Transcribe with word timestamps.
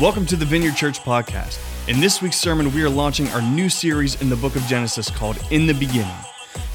Welcome 0.00 0.26
to 0.26 0.36
the 0.36 0.44
Vineyard 0.44 0.76
Church 0.76 1.00
podcast. 1.00 1.58
In 1.88 1.98
this 1.98 2.22
week's 2.22 2.36
sermon, 2.36 2.72
we 2.72 2.84
are 2.84 2.88
launching 2.88 3.26
our 3.30 3.42
new 3.42 3.68
series 3.68 4.22
in 4.22 4.28
the 4.28 4.36
book 4.36 4.54
of 4.54 4.62
Genesis 4.66 5.10
called 5.10 5.36
In 5.50 5.66
the 5.66 5.72
Beginning. 5.72 6.14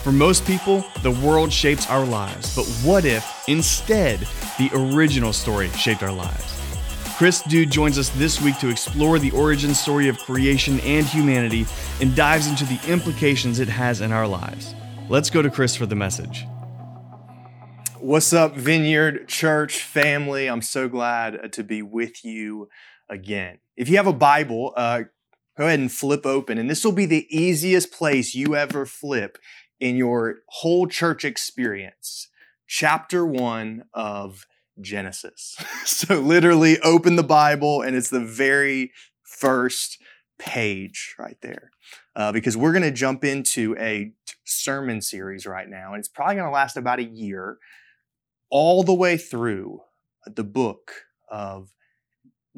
For 0.03 0.11
most 0.11 0.46
people, 0.46 0.83
the 1.03 1.11
world 1.11 1.49
shapes 1.54 1.89
our 1.89 2.04
lives, 2.05 2.54
but 2.54 2.65
what 2.86 3.05
if, 3.05 3.25
instead, 3.47 4.20
the 4.59 4.70
original 4.73 5.31
story 5.31 5.70
shaped 5.70 6.04
our 6.04 6.12
lives? 6.12 6.62
Chris 7.15 7.41
Dew 7.43 7.65
joins 7.65 7.97
us 7.97 8.09
this 8.09 8.41
week 8.41 8.59
to 8.59 8.67
explore 8.67 9.20
the 9.20 9.31
origin 9.31 9.73
story 9.73 10.09
of 10.09 10.19
creation 10.19 10.81
and 10.81 11.05
humanity 11.05 11.65
and 12.01 12.13
dives 12.17 12.47
into 12.47 12.65
the 12.65 12.79
implications 12.91 13.61
it 13.61 13.69
has 13.69 14.01
in 14.01 14.11
our 14.11 14.27
lives. 14.27 14.75
Let's 15.07 15.29
go 15.29 15.41
to 15.41 15.49
Chris 15.49 15.77
for 15.77 15.85
the 15.85 15.95
message. 15.95 16.45
What's 17.99 18.33
up, 18.33 18.57
Vineyard 18.57 19.29
Church 19.29 19.81
family? 19.81 20.47
I'm 20.47 20.61
so 20.61 20.89
glad 20.89 21.53
to 21.53 21.63
be 21.63 21.81
with 21.81 22.25
you 22.25 22.67
again. 23.13 23.59
If 23.77 23.87
you 23.87 23.97
have 23.97 24.07
a 24.07 24.13
Bible, 24.13 24.73
uh, 24.75 25.03
go 25.57 25.65
ahead 25.65 25.79
and 25.79 25.91
flip 25.91 26.25
open, 26.25 26.57
and 26.57 26.69
this 26.69 26.83
will 26.83 26.91
be 26.91 27.05
the 27.05 27.27
easiest 27.29 27.91
place 27.93 28.36
you 28.36 28.55
ever 28.55 28.86
flip 28.86 29.37
in 29.79 29.95
your 29.95 30.39
whole 30.47 30.87
church 30.87 31.23
experience. 31.23 32.27
Chapter 32.67 33.25
one 33.25 33.86
of 33.94 34.45
Genesis. 34.81 35.55
so, 35.86 36.19
literally, 36.19 36.80
open 36.80 37.16
the 37.16 37.23
Bible, 37.23 37.81
and 37.81 37.95
it's 37.95 38.09
the 38.09 38.19
very 38.19 38.91
first 39.22 40.00
page 40.39 41.16
right 41.19 41.38
there. 41.41 41.72
Uh, 42.16 42.31
because 42.31 42.58
we're 42.58 42.72
going 42.72 42.83
to 42.83 42.91
jump 42.91 43.23
into 43.23 43.75
a 43.80 44.11
sermon 44.44 45.02
series 45.02 45.45
right 45.45 45.69
now, 45.69 45.94
and 45.94 46.00
it's 46.00 46.08
probably 46.08 46.36
going 46.36 46.47
to 46.47 46.52
last 46.52 46.77
about 46.77 47.00
a 47.00 47.03
year, 47.03 47.58
all 48.50 48.83
the 48.83 48.94
way 48.94 49.17
through 49.17 49.81
the 50.25 50.44
book 50.44 50.91
of 51.30 51.73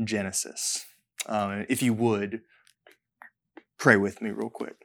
Genesis. 0.03 0.85
Um, 1.27 1.65
if 1.69 1.81
you 1.81 1.93
would, 1.93 2.41
pray 3.77 3.95
with 3.97 4.21
me 4.21 4.31
real 4.31 4.49
quick. 4.49 4.75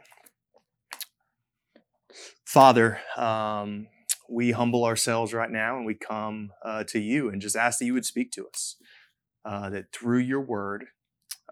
Father, 2.44 3.00
um, 3.16 3.86
we 4.28 4.52
humble 4.52 4.84
ourselves 4.84 5.32
right 5.32 5.50
now 5.50 5.76
and 5.76 5.86
we 5.86 5.94
come 5.94 6.50
uh, 6.64 6.84
to 6.84 6.98
you 6.98 7.28
and 7.28 7.40
just 7.40 7.56
ask 7.56 7.78
that 7.78 7.84
you 7.86 7.94
would 7.94 8.04
speak 8.04 8.30
to 8.32 8.46
us, 8.46 8.76
uh, 9.44 9.70
that 9.70 9.92
through 9.92 10.18
your 10.18 10.40
word, 10.40 10.86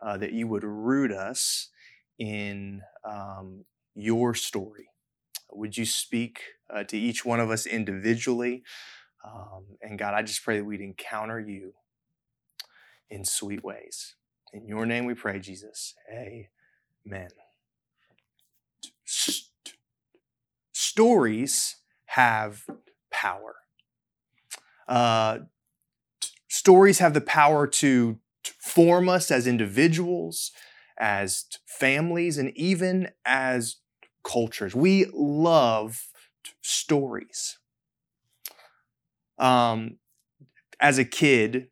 uh, 0.00 0.16
that 0.16 0.32
you 0.32 0.46
would 0.46 0.64
root 0.64 1.12
us 1.12 1.70
in 2.18 2.82
um, 3.04 3.64
your 3.94 4.34
story. 4.34 4.88
Would 5.52 5.76
you 5.76 5.84
speak 5.84 6.40
uh, 6.72 6.84
to 6.84 6.98
each 6.98 7.24
one 7.24 7.40
of 7.40 7.50
us 7.50 7.66
individually? 7.66 8.62
Um, 9.24 9.64
and 9.82 9.98
God, 9.98 10.14
I 10.14 10.22
just 10.22 10.44
pray 10.44 10.58
that 10.58 10.64
we'd 10.64 10.80
encounter 10.80 11.40
you 11.40 11.72
in 13.10 13.24
sweet 13.24 13.64
ways. 13.64 14.14
In 14.52 14.66
your 14.66 14.86
name 14.86 15.04
we 15.04 15.14
pray, 15.14 15.38
Jesus. 15.38 15.94
Amen. 16.10 17.28
Stories 20.72 21.76
have 22.06 22.64
power. 23.10 23.56
Uh, 24.86 25.40
stories 26.48 26.98
have 26.98 27.14
the 27.14 27.20
power 27.20 27.66
to 27.66 28.18
form 28.58 29.08
us 29.08 29.30
as 29.30 29.46
individuals, 29.46 30.50
as 30.98 31.44
families, 31.66 32.38
and 32.38 32.56
even 32.56 33.10
as 33.24 33.76
cultures. 34.24 34.74
We 34.74 35.06
love 35.12 36.08
stories. 36.62 37.58
Um, 39.38 39.98
as 40.80 40.98
a 40.98 41.04
kid, 41.04 41.68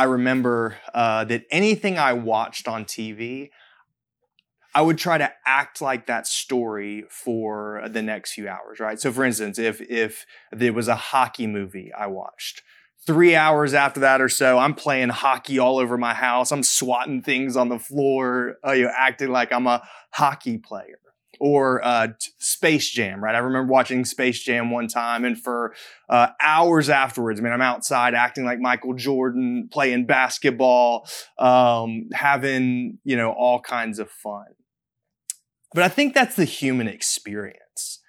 I 0.00 0.04
remember 0.04 0.78
uh, 0.94 1.24
that 1.24 1.44
anything 1.50 1.98
I 1.98 2.14
watched 2.14 2.66
on 2.66 2.86
TV, 2.86 3.50
I 4.74 4.80
would 4.80 4.96
try 4.96 5.18
to 5.18 5.30
act 5.44 5.82
like 5.82 6.06
that 6.06 6.26
story 6.26 7.04
for 7.10 7.82
the 7.86 8.00
next 8.00 8.32
few 8.32 8.48
hours, 8.48 8.80
right? 8.80 8.98
So, 8.98 9.12
for 9.12 9.26
instance, 9.26 9.58
if 9.58 9.82
if 9.82 10.24
there 10.52 10.72
was 10.72 10.88
a 10.88 10.96
hockey 10.96 11.46
movie 11.46 11.92
I 11.92 12.06
watched, 12.06 12.62
three 13.06 13.36
hours 13.36 13.74
after 13.74 14.00
that 14.00 14.22
or 14.22 14.30
so, 14.30 14.58
I'm 14.58 14.72
playing 14.72 15.10
hockey 15.10 15.58
all 15.58 15.78
over 15.78 15.98
my 15.98 16.14
house. 16.14 16.50
I'm 16.50 16.62
swatting 16.62 17.20
things 17.20 17.54
on 17.54 17.68
the 17.68 17.78
floor, 17.78 18.56
uh, 18.66 18.72
you 18.72 18.84
know, 18.84 18.92
acting 18.96 19.28
like 19.28 19.52
I'm 19.52 19.66
a 19.66 19.86
hockey 20.12 20.56
player 20.56 20.96
or 21.40 21.84
uh, 21.84 22.08
Space 22.38 22.90
Jam, 22.90 23.24
right? 23.24 23.34
I 23.34 23.38
remember 23.38 23.72
watching 23.72 24.04
Space 24.04 24.42
Jam 24.42 24.70
one 24.70 24.86
time, 24.86 25.24
and 25.24 25.40
for 25.40 25.74
uh, 26.08 26.28
hours 26.40 26.88
afterwards, 26.90 27.40
I 27.40 27.42
mean, 27.42 27.52
I'm 27.52 27.62
outside 27.62 28.14
acting 28.14 28.44
like 28.44 28.60
Michael 28.60 28.94
Jordan, 28.94 29.68
playing 29.72 30.06
basketball, 30.06 31.08
um, 31.38 32.08
having 32.12 32.98
you 33.04 33.16
know 33.16 33.32
all 33.32 33.60
kinds 33.60 33.98
of 33.98 34.10
fun. 34.10 34.46
But 35.72 35.84
I 35.84 35.88
think 35.88 36.14
that's 36.14 36.36
the 36.36 36.44
human 36.44 36.86
experience. 36.86 38.00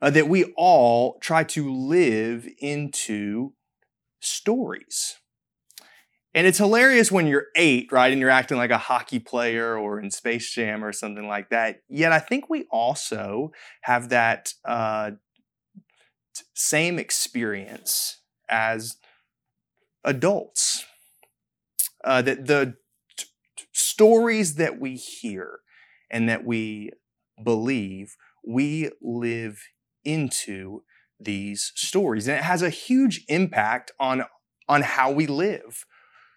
Uh, 0.00 0.10
that 0.10 0.28
we 0.28 0.52
all 0.56 1.18
try 1.20 1.42
to 1.42 1.72
live 1.72 2.46
into 2.58 3.54
stories. 4.20 5.16
And 6.36 6.46
it's 6.46 6.58
hilarious 6.58 7.10
when 7.10 7.26
you're 7.26 7.46
eight, 7.56 7.90
right? 7.90 8.12
And 8.12 8.20
you're 8.20 8.28
acting 8.28 8.58
like 8.58 8.70
a 8.70 8.76
hockey 8.76 9.18
player 9.18 9.74
or 9.78 9.98
in 9.98 10.10
Space 10.10 10.52
Jam 10.52 10.84
or 10.84 10.92
something 10.92 11.26
like 11.26 11.48
that. 11.48 11.80
Yet 11.88 12.12
I 12.12 12.18
think 12.18 12.50
we 12.50 12.66
also 12.70 13.52
have 13.80 14.10
that 14.10 14.52
uh, 14.62 15.12
same 16.52 16.98
experience 16.98 18.20
as 18.50 18.98
adults. 20.04 20.84
Uh, 22.04 22.20
that 22.20 22.46
the 22.46 22.76
t- 23.16 23.26
t- 23.56 23.64
stories 23.72 24.56
that 24.56 24.78
we 24.78 24.94
hear 24.94 25.60
and 26.10 26.28
that 26.28 26.44
we 26.44 26.90
believe, 27.42 28.14
we 28.46 28.90
live 29.00 29.62
into 30.04 30.82
these 31.18 31.72
stories. 31.74 32.28
And 32.28 32.36
it 32.36 32.44
has 32.44 32.60
a 32.60 32.68
huge 32.68 33.24
impact 33.26 33.90
on, 33.98 34.24
on 34.68 34.82
how 34.82 35.10
we 35.10 35.26
live 35.26 35.86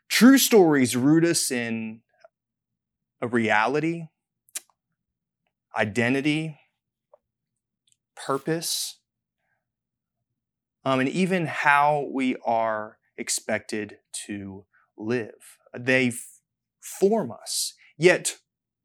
True 0.10 0.40
stories 0.40 0.96
root 0.96 1.24
us 1.24 1.52
in 1.52 2.02
a 3.22 3.28
reality, 3.28 4.08
identity, 5.78 6.60
purpose, 8.16 8.98
um, 10.84 11.00
and 11.00 11.10
even 11.10 11.46
how 11.46 12.08
we 12.12 12.36
are 12.44 12.98
expected 13.18 13.98
to 14.26 14.66
live. 14.98 15.58
They 15.78 16.12
form 16.82 17.32
us. 17.32 17.76
Yet, 17.98 18.38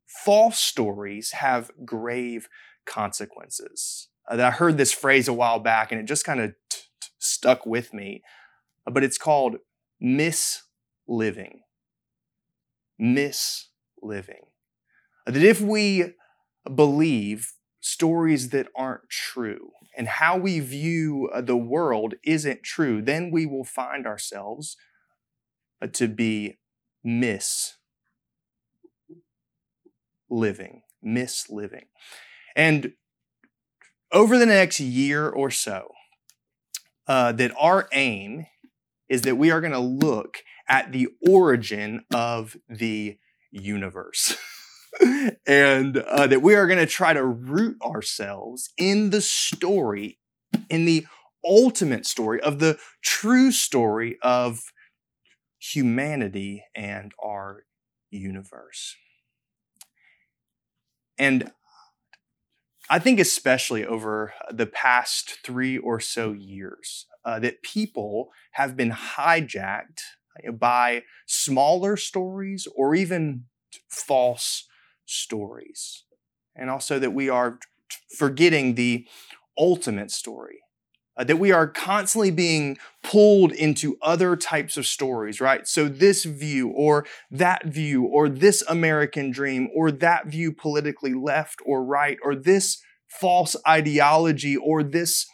false 0.06 0.58
stories 0.58 1.32
have 1.32 1.70
grave 1.84 2.48
consequences. 2.84 4.08
Uh, 4.30 4.42
I 4.42 4.50
heard 4.50 4.76
this 4.76 4.92
phrase 4.92 5.26
a 5.26 5.32
while 5.32 5.58
back 5.58 5.90
and 5.90 6.00
it 6.00 6.06
just 6.06 6.24
kind 6.24 6.40
of 6.40 6.50
t- 6.68 6.80
t- 7.00 7.08
stuck 7.18 7.64
with 7.64 7.94
me, 7.94 8.22
but 8.84 9.02
it's 9.02 9.18
called 9.18 9.56
mis 10.00 10.62
living. 11.06 11.62
Miss 12.98 13.68
living. 14.02 14.46
That 15.26 15.36
if 15.36 15.60
we 15.60 16.14
believe 16.74 17.52
stories 17.80 18.50
that 18.50 18.68
aren't 18.76 19.08
true 19.10 19.70
and 19.96 20.08
how 20.08 20.36
we 20.36 20.60
view 20.60 21.30
uh, 21.32 21.40
the 21.40 21.56
world 21.56 22.14
isn't 22.24 22.62
true, 22.62 23.02
then 23.02 23.30
we 23.30 23.46
will 23.46 23.64
find 23.64 24.06
ourselves 24.06 24.76
uh, 25.82 25.86
to 25.88 26.08
be 26.08 26.58
miss 27.02 27.76
living, 30.30 30.82
misliving. 31.04 31.86
And 32.56 32.92
over 34.12 34.38
the 34.38 34.46
next 34.46 34.80
year 34.80 35.28
or 35.28 35.50
so, 35.50 35.92
uh, 37.06 37.32
that 37.32 37.52
our 37.58 37.88
aim 37.92 38.46
is 39.08 39.22
that 39.22 39.36
we 39.36 39.50
are 39.50 39.60
going 39.60 39.72
to 39.72 39.78
look 39.78 40.38
at 40.68 40.92
the 40.92 41.08
origin 41.26 42.04
of 42.12 42.56
the 42.68 43.18
universe. 43.50 44.36
and 45.46 45.98
uh, 45.98 46.26
that 46.26 46.42
we 46.42 46.54
are 46.54 46.66
going 46.66 46.78
to 46.78 46.86
try 46.86 47.12
to 47.12 47.24
root 47.24 47.76
ourselves 47.82 48.70
in 48.78 49.10
the 49.10 49.20
story, 49.20 50.18
in 50.70 50.84
the 50.84 51.06
ultimate 51.44 52.06
story 52.06 52.40
of 52.40 52.58
the 52.58 52.78
true 53.02 53.50
story 53.52 54.18
of 54.22 54.60
humanity 55.58 56.64
and 56.74 57.12
our 57.22 57.64
universe. 58.10 58.96
And 61.18 61.52
I 62.90 62.98
think, 62.98 63.18
especially 63.18 63.84
over 63.84 64.34
the 64.50 64.66
past 64.66 65.38
three 65.42 65.78
or 65.78 66.00
so 66.00 66.32
years, 66.32 67.06
uh, 67.24 67.38
that 67.40 67.62
people 67.62 68.30
have 68.52 68.76
been 68.76 68.90
hijacked 68.90 70.00
by 70.54 71.02
smaller 71.26 71.96
stories 71.96 72.66
or 72.76 72.94
even 72.94 73.44
false 73.88 74.66
stories. 75.06 76.04
And 76.56 76.70
also 76.70 76.98
that 76.98 77.12
we 77.12 77.28
are 77.28 77.58
forgetting 78.16 78.74
the 78.74 79.06
ultimate 79.56 80.10
story 80.10 80.60
uh, 81.16 81.24
that 81.24 81.38
we 81.38 81.52
are 81.52 81.68
constantly 81.68 82.30
being 82.30 82.76
pulled 83.02 83.52
into 83.52 83.96
other 84.02 84.36
types 84.36 84.76
of 84.76 84.86
stories, 84.86 85.40
right? 85.40 85.66
So, 85.66 85.88
this 85.88 86.24
view, 86.24 86.68
or 86.68 87.06
that 87.30 87.66
view, 87.66 88.04
or 88.04 88.28
this 88.28 88.62
American 88.68 89.30
dream, 89.30 89.68
or 89.74 89.90
that 89.92 90.26
view 90.26 90.52
politically 90.52 91.14
left 91.14 91.60
or 91.64 91.84
right, 91.84 92.18
or 92.22 92.34
this 92.34 92.82
false 93.08 93.54
ideology, 93.66 94.56
or 94.56 94.82
this 94.82 95.26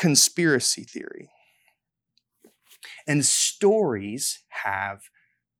conspiracy 0.00 0.82
theory. 0.82 1.30
And 3.06 3.24
stories 3.24 4.42
have 4.64 5.02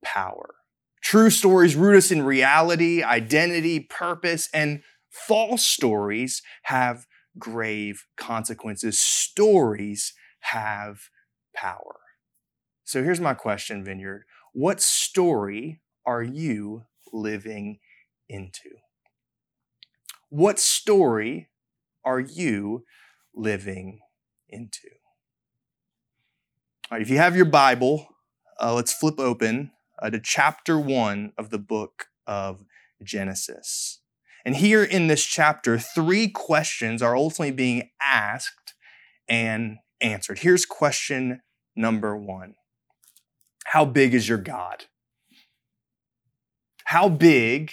power. 0.02 0.54
True 1.02 1.30
stories 1.30 1.76
root 1.76 1.96
us 1.96 2.10
in 2.10 2.22
reality, 2.22 3.02
identity, 3.02 3.80
purpose, 3.80 4.48
and 4.54 4.82
false 5.10 5.66
stories 5.66 6.42
have 6.64 7.06
grave 7.38 8.04
consequences. 8.16 8.98
Stories 8.98 10.14
have 10.40 11.00
power. 11.54 12.00
So 12.84 13.02
here's 13.02 13.20
my 13.20 13.34
question, 13.34 13.84
Vineyard. 13.84 14.24
What 14.54 14.80
story 14.80 15.82
are 16.06 16.22
you 16.22 16.84
living 17.12 17.80
into? 18.28 18.70
What 20.30 20.58
story 20.58 21.50
are 22.04 22.20
you 22.20 22.84
living 23.34 24.00
into? 24.50 24.88
All 26.90 26.96
right, 26.96 27.02
if 27.02 27.10
you 27.10 27.18
have 27.18 27.36
your 27.36 27.44
Bible, 27.44 28.08
uh, 28.60 28.74
let's 28.74 28.92
flip 28.92 29.18
open 29.18 29.70
uh, 30.00 30.10
to 30.10 30.20
chapter 30.20 30.78
one 30.78 31.32
of 31.38 31.50
the 31.50 31.58
book 31.58 32.06
of 32.26 32.64
Genesis. 33.02 34.00
And 34.44 34.56
here 34.56 34.82
in 34.82 35.06
this 35.06 35.24
chapter, 35.24 35.78
three 35.78 36.28
questions 36.28 37.02
are 37.02 37.16
ultimately 37.16 37.52
being 37.52 37.90
asked 38.00 38.74
and 39.28 39.78
answered. 40.00 40.40
Here's 40.40 40.66
question 40.66 41.40
number 41.76 42.16
one 42.16 42.54
How 43.66 43.84
big 43.84 44.14
is 44.14 44.28
your 44.28 44.38
God? 44.38 44.86
How 46.84 47.08
big 47.08 47.70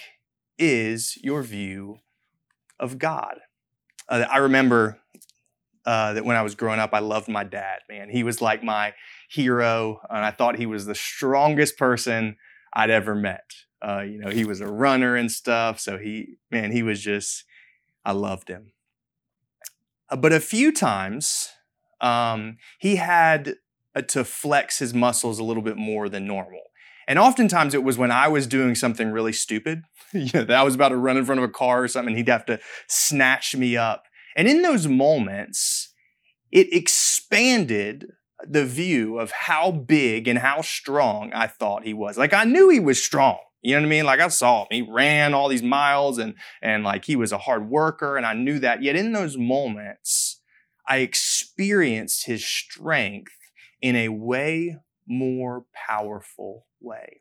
is 0.58 1.18
your 1.22 1.42
view 1.42 1.98
of 2.78 2.98
God? 2.98 3.40
Uh, 4.08 4.24
I 4.30 4.38
remember 4.38 5.00
uh, 5.88 6.12
that 6.12 6.26
when 6.26 6.36
I 6.36 6.42
was 6.42 6.54
growing 6.54 6.80
up, 6.80 6.92
I 6.92 6.98
loved 6.98 7.28
my 7.28 7.44
dad, 7.44 7.78
man. 7.88 8.10
He 8.10 8.22
was 8.22 8.42
like 8.42 8.62
my 8.62 8.92
hero, 9.30 10.02
and 10.10 10.22
I 10.22 10.30
thought 10.30 10.56
he 10.56 10.66
was 10.66 10.84
the 10.84 10.94
strongest 10.94 11.78
person 11.78 12.36
I'd 12.74 12.90
ever 12.90 13.14
met. 13.14 13.52
Uh, 13.80 14.00
you 14.00 14.18
know, 14.18 14.28
he 14.28 14.44
was 14.44 14.60
a 14.60 14.66
runner 14.66 15.16
and 15.16 15.32
stuff. 15.32 15.80
So 15.80 15.96
he, 15.96 16.36
man, 16.50 16.72
he 16.72 16.82
was 16.82 17.00
just, 17.00 17.44
I 18.04 18.12
loved 18.12 18.50
him. 18.50 18.72
Uh, 20.10 20.16
but 20.16 20.30
a 20.30 20.40
few 20.40 20.72
times, 20.72 21.48
um, 22.02 22.58
he 22.78 22.96
had 22.96 23.54
uh, 23.96 24.02
to 24.02 24.24
flex 24.24 24.80
his 24.80 24.92
muscles 24.92 25.38
a 25.38 25.44
little 25.44 25.62
bit 25.62 25.78
more 25.78 26.10
than 26.10 26.26
normal. 26.26 26.64
And 27.06 27.18
oftentimes 27.18 27.72
it 27.72 27.82
was 27.82 27.96
when 27.96 28.10
I 28.10 28.28
was 28.28 28.46
doing 28.46 28.74
something 28.74 29.10
really 29.10 29.32
stupid, 29.32 29.84
you 30.12 30.28
know, 30.34 30.44
that 30.44 30.50
I 30.58 30.64
was 30.64 30.74
about 30.74 30.90
to 30.90 30.98
run 30.98 31.16
in 31.16 31.24
front 31.24 31.38
of 31.38 31.48
a 31.48 31.52
car 31.52 31.82
or 31.82 31.88
something, 31.88 32.14
he'd 32.14 32.28
have 32.28 32.44
to 32.44 32.60
snatch 32.88 33.56
me 33.56 33.74
up. 33.74 34.04
And 34.36 34.46
in 34.46 34.62
those 34.62 34.86
moments, 34.86 35.77
it 36.58 36.72
expanded 36.72 38.14
the 38.44 38.64
view 38.64 39.20
of 39.20 39.30
how 39.30 39.70
big 39.70 40.26
and 40.26 40.40
how 40.40 40.60
strong 40.60 41.32
I 41.32 41.46
thought 41.46 41.84
he 41.84 41.94
was. 41.94 42.18
Like 42.18 42.32
I 42.34 42.42
knew 42.42 42.68
he 42.68 42.80
was 42.80 43.02
strong. 43.02 43.38
You 43.62 43.74
know 43.74 43.82
what 43.82 43.86
I 43.86 43.90
mean? 43.90 44.04
Like 44.04 44.18
I 44.18 44.26
saw 44.26 44.62
him. 44.62 44.66
He 44.72 44.82
ran 44.82 45.34
all 45.34 45.48
these 45.48 45.62
miles 45.62 46.18
and 46.18 46.34
and 46.60 46.82
like 46.82 47.04
he 47.04 47.14
was 47.14 47.30
a 47.30 47.38
hard 47.38 47.70
worker 47.70 48.16
and 48.16 48.26
I 48.26 48.34
knew 48.34 48.58
that. 48.58 48.82
Yet 48.82 48.96
in 48.96 49.12
those 49.12 49.36
moments, 49.36 50.40
I 50.88 50.98
experienced 50.98 52.26
his 52.26 52.44
strength 52.44 53.36
in 53.80 53.94
a 53.94 54.08
way 54.08 54.78
more 55.06 55.64
powerful 55.86 56.66
way. 56.80 57.20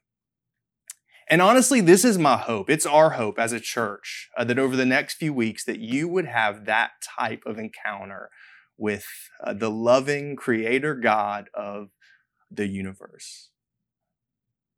And 1.30 1.44
honestly, 1.44 1.80
this 1.80 2.04
is 2.04 2.18
my 2.18 2.38
hope. 2.38 2.72
It's 2.72 2.88
our 2.88 3.12
hope 3.12 3.38
as 3.38 3.52
a 3.52 3.60
church 3.60 4.30
uh, 4.36 4.46
that 4.46 4.58
over 4.58 4.76
the 4.76 4.86
next 4.86 5.16
few 5.16 5.34
weeks 5.34 5.64
that 5.66 5.80
you 5.80 6.08
would 6.08 6.26
have 6.26 6.66
that 6.66 6.92
type 7.20 7.44
of 7.46 7.60
encounter 7.60 8.30
with 8.78 9.06
uh, 9.44 9.54
the 9.54 9.72
loving 9.72 10.36
creator 10.36 10.96
God 10.96 11.50
of 11.54 11.90
the 12.52 12.68
universe. 12.68 13.50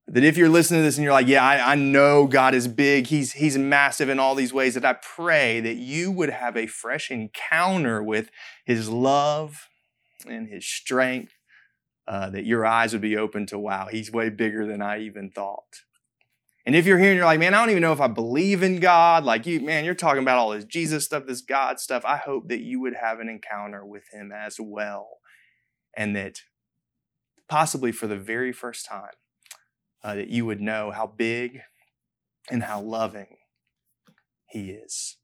That 0.07 0.23
if 0.23 0.37
you're 0.37 0.49
listening 0.49 0.79
to 0.79 0.83
this 0.83 0.97
and 0.97 1.03
you're 1.03 1.13
like, 1.13 1.27
yeah, 1.27 1.43
I, 1.43 1.73
I, 1.73 1.75
know 1.75 2.25
God 2.25 2.55
is 2.55 2.67
big, 2.67 3.07
he's, 3.07 3.33
he's 3.33 3.59
massive 3.59 4.09
in 4.09 4.17
all 4.17 4.33
these 4.33 4.51
ways, 4.51 4.73
that 4.73 4.85
I 4.85 4.93
pray 4.93 5.59
that 5.59 5.75
you 5.75 6.11
would 6.11 6.31
have 6.31 6.57
a 6.57 6.65
fresh 6.65 7.11
encounter 7.11 8.01
with 8.01 8.31
His 8.65 8.89
love 8.89 9.67
and 10.27 10.47
His 10.47 10.65
strength, 10.65 11.33
uh, 12.07 12.31
that 12.31 12.45
your 12.45 12.65
eyes 12.65 12.91
would 12.93 13.03
be 13.03 13.17
open 13.17 13.45
to, 13.47 13.59
wow, 13.59 13.87
He's 13.91 14.11
way 14.11 14.29
bigger 14.29 14.65
than 14.65 14.81
I 14.81 15.01
even 15.01 15.29
thought. 15.29 15.81
And 16.65 16.75
if 16.75 16.85
you're 16.85 16.99
here 16.99 17.09
and 17.09 17.17
you're 17.17 17.25
like, 17.25 17.39
man, 17.39 17.53
I 17.53 17.59
don't 17.59 17.69
even 17.69 17.81
know 17.81 17.93
if 17.93 18.01
I 18.01 18.07
believe 18.07 18.63
in 18.63 18.79
God, 18.79 19.23
like 19.23 19.45
you, 19.45 19.61
man, 19.61 19.85
you're 19.85 19.95
talking 19.95 20.21
about 20.21 20.37
all 20.37 20.51
this 20.51 20.65
Jesus 20.65 21.05
stuff, 21.05 21.25
this 21.25 21.41
God 21.41 21.79
stuff. 21.79 22.03
I 22.05 22.17
hope 22.17 22.49
that 22.49 22.59
you 22.59 22.79
would 22.81 22.95
have 22.95 23.19
an 23.19 23.29
encounter 23.29 23.85
with 23.85 24.03
Him 24.11 24.31
as 24.31 24.57
well. 24.59 25.19
And 25.95 26.15
that 26.15 26.41
possibly 27.47 27.91
for 27.91 28.07
the 28.07 28.17
very 28.17 28.51
first 28.51 28.85
time, 28.85 29.13
uh, 30.03 30.15
that 30.15 30.29
you 30.29 30.45
would 30.45 30.61
know 30.61 30.91
how 30.91 31.07
big 31.07 31.61
and 32.49 32.63
how 32.63 32.81
loving 32.81 33.37
He 34.49 34.71
is. 34.71 35.17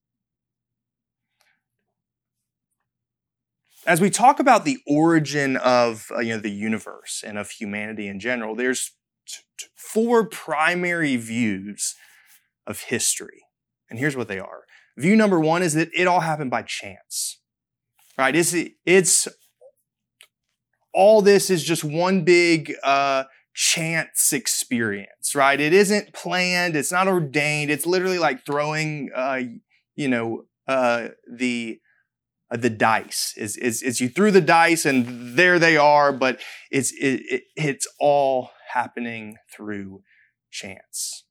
As 3.86 4.02
we 4.02 4.10
talk 4.10 4.40
about 4.40 4.66
the 4.66 4.80
origin 4.88 5.58
of 5.58 6.08
uh, 6.12 6.20
you 6.20 6.34
know 6.34 6.40
the 6.40 6.50
universe 6.50 7.24
and 7.26 7.38
of 7.38 7.52
humanity 7.52 8.08
in 8.08 8.20
general, 8.20 8.56
there's 8.56 8.94
four 9.76 10.26
primary 10.26 11.16
views 11.16 11.96
of 12.68 12.82
history, 12.82 13.44
and 13.90 14.00
here's 14.00 14.16
what 14.16 14.28
they 14.28 14.40
are. 14.40 14.64
View 14.98 15.16
number 15.16 15.40
one 15.40 15.62
is 15.62 15.74
that 15.74 15.90
it 15.94 16.08
all 16.08 16.22
happened 16.22 16.52
by 16.52 16.62
chance, 16.62 17.40
right? 18.18 18.36
It's 18.36 18.56
it's 18.86 19.28
all 20.94 21.22
this 21.22 21.50
is 21.50 21.64
just 21.64 21.84
one 21.84 22.24
big 22.24 22.74
uh, 22.84 23.26
chance 23.54 24.32
experience, 24.32 25.36
right? 25.36 25.60
It 25.60 25.74
isn't 25.74 26.14
planned, 26.14 26.76
it's 26.76 26.92
not 26.92 27.08
ordained. 27.08 27.72
It's 27.72 27.86
literally 27.86 28.20
like 28.20 28.46
throwing, 28.46 29.10
uh, 29.14 29.42
you 29.96 30.08
know, 30.08 30.44
uh, 30.68 31.10
the 31.32 31.80
uh, 32.52 32.58
the 32.58 32.70
dice. 32.70 33.34
Is, 33.38 33.58
is 33.58 33.82
is 33.82 34.00
you 34.00 34.10
threw 34.10 34.32
the 34.32 34.42
dice 34.42 34.86
and 34.86 35.36
there 35.38 35.60
they 35.60 35.78
are, 35.78 36.14
but 36.14 36.40
it's 36.72 36.92
it, 36.94 37.22
it, 37.30 37.44
it's 37.56 37.88
all 38.00 38.52
happening 38.76 39.38
through 39.52 40.04
chance. 40.52 41.24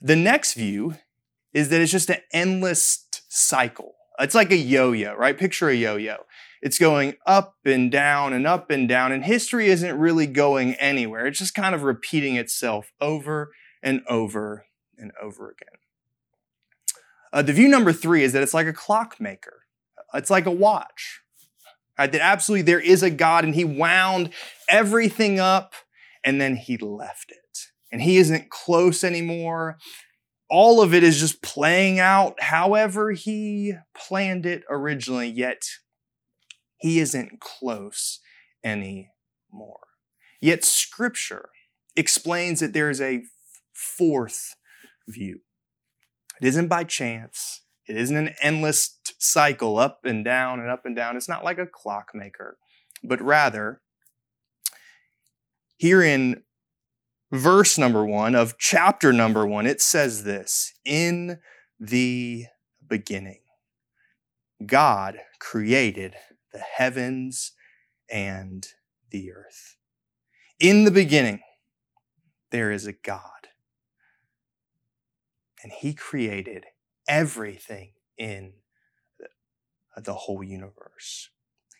The 0.00 0.16
next 0.16 0.54
view 0.54 0.96
is 1.54 1.68
that 1.70 1.80
it's 1.80 1.92
just 1.92 2.10
an 2.10 2.18
endless 2.32 3.06
cycle. 3.28 3.94
It's 4.18 4.34
like 4.34 4.50
a 4.50 4.56
yo-yo, 4.56 5.14
right? 5.14 5.38
Picture 5.38 5.68
a 5.68 5.74
yo-yo. 5.74 6.16
It's 6.60 6.78
going 6.78 7.14
up 7.24 7.54
and 7.64 7.90
down 7.90 8.32
and 8.32 8.46
up 8.46 8.68
and 8.70 8.88
down, 8.88 9.12
and 9.12 9.24
history 9.24 9.68
isn't 9.68 9.96
really 9.96 10.26
going 10.26 10.74
anywhere. 10.74 11.26
It's 11.26 11.38
just 11.38 11.54
kind 11.54 11.74
of 11.74 11.84
repeating 11.84 12.34
itself 12.34 12.92
over 13.00 13.52
and 13.80 14.02
over 14.08 14.66
and 14.96 15.12
over 15.22 15.50
again. 15.50 15.78
Uh, 17.32 17.42
the 17.42 17.52
view 17.52 17.68
number 17.68 17.92
three 17.92 18.24
is 18.24 18.32
that 18.32 18.42
it's 18.42 18.54
like 18.54 18.66
a 18.66 18.72
clockmaker. 18.72 19.62
It's 20.14 20.30
like 20.30 20.46
a 20.46 20.50
watch. 20.50 21.20
Right? 21.96 22.10
That 22.10 22.20
absolutely 22.20 22.62
there 22.62 22.80
is 22.80 23.04
a 23.04 23.10
God 23.10 23.44
and 23.44 23.54
he 23.54 23.64
wound 23.64 24.30
everything 24.68 25.38
up 25.38 25.74
and 26.24 26.40
then 26.40 26.56
he 26.56 26.76
left 26.76 27.30
it. 27.30 27.58
And 27.90 28.02
he 28.02 28.18
isn't 28.18 28.50
close 28.50 29.02
anymore. 29.02 29.78
All 30.50 30.80
of 30.80 30.94
it 30.94 31.02
is 31.02 31.20
just 31.20 31.42
playing 31.42 31.98
out 31.98 32.40
however 32.40 33.12
he 33.12 33.74
planned 33.96 34.46
it 34.46 34.62
originally, 34.70 35.28
yet 35.28 35.62
he 36.78 37.00
isn't 37.00 37.40
close 37.40 38.20
anymore. 38.64 39.88
Yet 40.40 40.64
Scripture 40.64 41.50
explains 41.96 42.60
that 42.60 42.72
there 42.72 42.90
is 42.90 43.00
a 43.00 43.24
fourth 43.72 44.54
view. 45.08 45.40
It 46.40 46.46
isn't 46.46 46.68
by 46.68 46.84
chance. 46.84 47.62
It 47.88 47.96
isn't 47.96 48.16
an 48.16 48.34
endless 48.42 48.98
cycle 49.18 49.78
up 49.78 50.00
and 50.04 50.24
down 50.24 50.60
and 50.60 50.70
up 50.70 50.84
and 50.84 50.94
down. 50.94 51.16
It's 51.16 51.28
not 51.28 51.44
like 51.44 51.58
a 51.58 51.66
clockmaker, 51.66 52.58
but 53.02 53.20
rather, 53.20 53.80
here 55.78 56.02
in 56.02 56.42
verse 57.32 57.78
number 57.78 58.04
one 58.04 58.34
of 58.34 58.58
chapter 58.58 59.12
number 59.12 59.46
one, 59.46 59.66
it 59.66 59.80
says 59.80 60.24
this 60.24 60.74
In 60.84 61.38
the 61.80 62.46
beginning, 62.86 63.40
God 64.66 65.18
created 65.38 66.14
the 66.52 66.58
heavens 66.58 67.52
and 68.10 68.66
the 69.10 69.32
earth. 69.32 69.76
In 70.58 70.84
the 70.84 70.90
beginning, 70.90 71.40
there 72.50 72.72
is 72.72 72.86
a 72.86 72.92
God, 72.92 73.48
and 75.62 75.72
He 75.72 75.94
created 75.94 76.64
everything 77.06 77.92
in 78.16 78.54
the 79.96 80.14
whole 80.14 80.42
universe. 80.42 81.30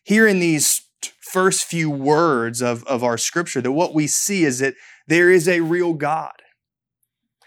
here 0.05 0.27
in 0.27 0.41
these 0.41 0.88
first 1.21 1.65
few 1.65 1.91
words 1.91 2.63
of, 2.63 2.85
of 2.85 3.05
our 3.05 3.19
scripture 3.19 3.61
that 3.61 3.73
what 3.73 3.95
we 3.95 4.07
see 4.07 4.45
is 4.45 4.59
that 4.61 4.75
there 5.07 5.31
is 5.31 5.49
a 5.49 5.61
real 5.61 5.95
God. 5.95 6.33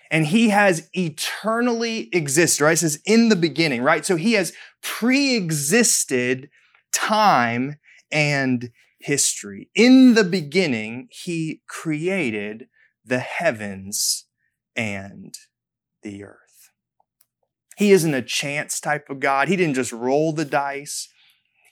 And 0.10 0.28
he 0.28 0.50
has 0.50 0.90
eternally 0.94 2.10
existed, 2.12 2.64
right? 2.64 2.74
It 2.74 2.78
says 2.78 3.00
in 3.06 3.30
the 3.30 3.36
beginning, 3.36 3.82
right? 3.82 4.06
So 4.06 4.18
he 4.18 4.34
has 4.34 4.52
pre 4.84 5.36
existed 5.36 6.50
time 6.92 7.78
and 8.12 8.72
history. 9.00 9.70
In 9.74 10.14
the 10.14 10.26
beginning, 10.26 11.08
he 11.12 11.62
created 11.68 12.68
the 13.06 13.20
heavens 13.20 14.26
and 14.76 15.34
the 16.04 16.24
earth. 16.24 16.38
He 17.78 17.92
isn't 17.92 18.14
a 18.14 18.22
chance 18.22 18.80
type 18.80 19.10
of 19.10 19.20
God. 19.20 19.48
He 19.48 19.56
didn't 19.56 19.76
just 19.76 19.92
roll 19.92 20.34
the 20.34 20.46
dice. 20.46 21.08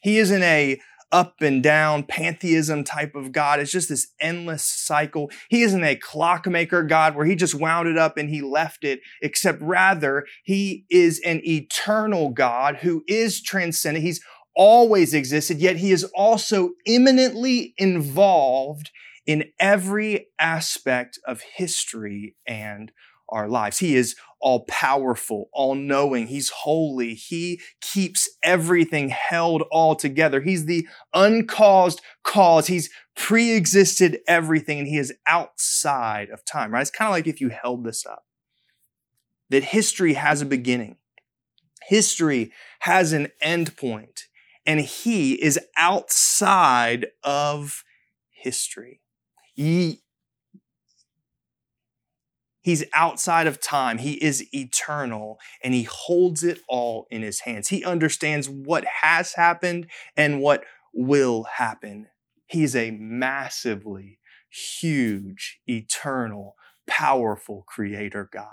He 0.02 0.18
isn't 0.18 0.44
a 0.44 0.80
up 1.12 1.42
and 1.42 1.64
down 1.64 2.04
pantheism 2.04 2.84
type 2.84 3.16
of 3.16 3.32
God. 3.32 3.60
It's 3.60 3.72
just 3.72 3.90
this 3.90 4.08
endless 4.20 4.64
cycle. 4.64 5.32
He 5.50 5.64
isn't 5.64 5.84
a 5.84 5.96
clockmaker 5.96 6.84
God 6.84 7.16
where 7.16 7.26
he 7.26 7.36
just 7.36 7.56
wound 7.56 7.88
it 7.88 7.98
up 7.98 8.18
and 8.18 8.30
he 8.30 8.42
left 8.42 8.84
it, 8.84 9.02
except 9.22 9.62
rather 9.62 10.26
he 10.44 10.86
is 10.90 11.20
an 11.26 11.42
eternal 11.46 12.30
God 12.30 12.78
who 12.78 13.04
is 13.08 13.42
transcendent. 13.42 14.06
He's 14.06 14.22
always 14.56 15.14
existed, 15.14 15.60
yet 15.60 15.78
he 15.78 15.92
is 15.92 16.04
also 16.16 16.72
immanently 16.86 17.74
involved 17.78 18.92
in 19.26 19.46
every 19.60 20.28
aspect 20.40 21.20
of 21.26 21.42
history 21.56 22.36
and 22.48 22.92
our 23.30 23.48
lives. 23.48 23.78
He 23.78 23.96
is 23.96 24.16
all 24.40 24.66
powerful, 24.66 25.50
all 25.52 25.76
knowing. 25.76 26.28
He's 26.28 26.50
holy. 26.50 27.14
He 27.14 27.60
keeps 27.82 28.30
everything 28.42 29.10
held 29.10 29.64
all 29.72 29.96
together. 29.96 30.42
He's 30.42 30.66
the 30.66 30.88
uncaused 31.14 32.02
cause. 32.24 32.68
He's 32.68 32.90
pre 33.16 33.52
existed 33.52 34.20
everything 34.28 34.80
and 34.80 34.88
he 34.88 34.98
is 34.98 35.14
outside 35.28 36.30
of 36.30 36.46
time, 36.46 36.72
right? 36.72 36.82
It's 36.82 36.92
kind 36.92 37.10
of 37.10 37.14
like 37.14 37.28
if 37.28 37.42
you 37.42 37.50
held 37.50 37.84
this 37.84 38.06
up 38.06 38.26
that 39.50 39.66
history 39.66 40.14
has 40.14 40.42
a 40.42 40.46
beginning, 40.46 40.96
history 41.88 42.52
has 42.80 43.14
an 43.14 43.30
end 43.42 43.76
point, 43.76 44.28
and 44.66 44.80
he 44.80 45.34
is 45.34 45.60
outside 45.76 47.08
of 47.24 47.84
history. 48.30 49.02
He, 49.54 50.02
He's 52.62 52.84
outside 52.94 53.48
of 53.48 53.62
time. 53.62 54.00
He 54.00 54.14
is 54.14 54.46
eternal 54.54 55.40
and 55.64 55.74
he 55.74 55.84
holds 55.84 56.44
it 56.44 56.60
all 56.68 57.08
in 57.10 57.22
his 57.22 57.42
hands. 57.42 57.70
He 57.70 57.84
understands 57.86 58.50
what 58.50 58.86
has 59.02 59.34
happened 59.34 59.88
and 60.18 60.42
what 60.42 60.64
will 60.94 61.44
happen. 61.44 62.08
He's 62.48 62.76
a 62.76 62.92
massively 62.92 64.20
huge, 64.50 65.60
eternal, 65.68 66.56
powerful 66.88 67.64
creator 67.68 68.28
God. 68.32 68.48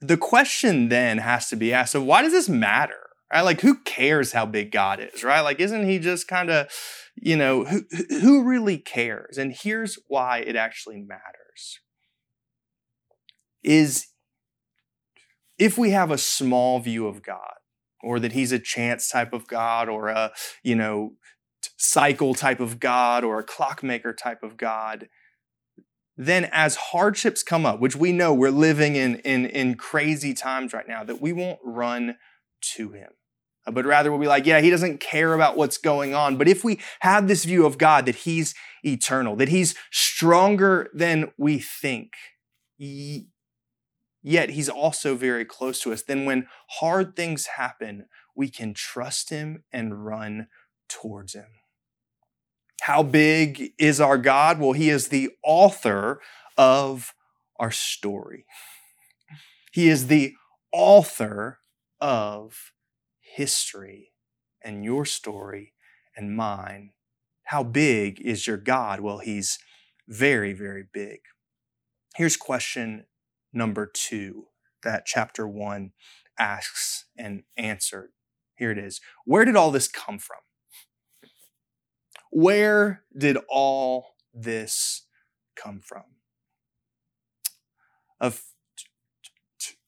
The 0.00 0.16
question 0.16 0.88
then 0.88 1.18
has 1.18 1.48
to 1.48 1.56
be 1.56 1.72
asked 1.72 1.92
so, 1.92 2.02
why 2.02 2.22
does 2.22 2.32
this 2.32 2.48
matter? 2.48 3.05
Right? 3.32 3.42
Like, 3.42 3.60
who 3.60 3.80
cares 3.82 4.32
how 4.32 4.46
big 4.46 4.70
God 4.70 5.00
is, 5.00 5.24
right? 5.24 5.40
Like, 5.40 5.58
isn't 5.58 5.88
he 5.88 5.98
just 5.98 6.28
kind 6.28 6.48
of 6.48 6.68
you 7.16 7.36
know, 7.36 7.64
who, 7.64 7.82
who 8.20 8.44
really 8.44 8.78
cares? 8.78 9.38
And 9.38 9.52
here's 9.52 9.98
why 10.08 10.38
it 10.38 10.54
actually 10.54 11.00
matters. 11.00 11.80
Is 13.62 14.08
if 15.58 15.78
we 15.78 15.90
have 15.90 16.10
a 16.10 16.18
small 16.18 16.78
view 16.78 17.06
of 17.06 17.22
God, 17.22 17.54
or 18.02 18.20
that 18.20 18.32
he's 18.32 18.52
a 18.52 18.58
chance 18.58 19.08
type 19.08 19.32
of 19.32 19.48
God, 19.48 19.88
or 19.88 20.08
a, 20.08 20.32
you 20.62 20.76
know, 20.76 21.14
cycle 21.78 22.34
type 22.34 22.60
of 22.60 22.78
God, 22.78 23.24
or 23.24 23.38
a 23.38 23.44
clockmaker 23.44 24.12
type 24.12 24.42
of 24.42 24.56
God, 24.56 25.08
then 26.16 26.48
as 26.52 26.76
hardships 26.76 27.42
come 27.42 27.66
up, 27.66 27.80
which 27.80 27.96
we 27.96 28.12
know 28.12 28.32
we're 28.32 28.50
living 28.50 28.94
in, 28.94 29.16
in, 29.20 29.46
in 29.46 29.74
crazy 29.74 30.34
times 30.34 30.72
right 30.72 30.86
now, 30.86 31.02
that 31.02 31.20
we 31.20 31.32
won't 31.32 31.58
run 31.64 32.16
to 32.60 32.90
him 32.92 33.10
uh, 33.66 33.70
but 33.70 33.84
rather 33.84 34.10
we'll 34.10 34.20
be 34.20 34.28
like, 34.28 34.46
yeah, 34.46 34.60
he 34.60 34.70
doesn't 34.70 35.00
care 35.00 35.34
about 35.34 35.56
what's 35.56 35.78
going 35.78 36.14
on. 36.14 36.36
But 36.36 36.48
if 36.48 36.64
we 36.64 36.78
have 37.00 37.28
this 37.28 37.44
view 37.44 37.66
of 37.66 37.78
God 37.78 38.06
that 38.06 38.16
he's 38.16 38.54
eternal, 38.84 39.36
that 39.36 39.48
he's 39.48 39.74
stronger 39.90 40.88
than 40.94 41.32
we 41.36 41.58
think, 41.58 42.12
yet 42.78 44.50
he's 44.50 44.68
also 44.68 45.16
very 45.16 45.44
close 45.44 45.80
to 45.80 45.92
us, 45.92 46.02
then 46.02 46.24
when 46.24 46.46
hard 46.80 47.16
things 47.16 47.46
happen, 47.56 48.06
we 48.34 48.48
can 48.48 48.74
trust 48.74 49.30
him 49.30 49.64
and 49.72 50.04
run 50.04 50.46
towards 50.88 51.34
him. 51.34 51.46
How 52.82 53.02
big 53.02 53.72
is 53.78 54.00
our 54.00 54.18
God? 54.18 54.60
Well, 54.60 54.72
he 54.72 54.90
is 54.90 55.08
the 55.08 55.30
author 55.42 56.20
of 56.56 57.14
our 57.58 57.72
story. 57.72 58.44
He 59.72 59.88
is 59.88 60.06
the 60.06 60.34
author 60.72 61.58
of 62.00 62.72
history 63.20 64.12
and 64.62 64.84
your 64.84 65.04
story 65.04 65.74
and 66.16 66.36
mine. 66.36 66.90
How 67.44 67.62
big 67.62 68.20
is 68.20 68.46
your 68.46 68.56
God? 68.56 69.00
Well, 69.00 69.18
he's 69.18 69.58
very, 70.08 70.52
very 70.52 70.84
big. 70.92 71.20
Here's 72.16 72.36
question 72.36 73.06
number 73.52 73.90
two 73.92 74.46
that 74.82 75.04
chapter 75.06 75.48
one 75.48 75.92
asks 76.38 77.06
and 77.18 77.42
answered. 77.56 78.10
Here 78.56 78.70
it 78.70 78.78
is. 78.78 79.00
Where 79.24 79.44
did 79.44 79.56
all 79.56 79.70
this 79.70 79.88
come 79.88 80.18
from? 80.18 80.38
Where 82.30 83.02
did 83.16 83.38
all 83.48 84.16
this 84.32 85.06
come 85.56 85.80
from? 85.80 86.04
Of 88.20 88.42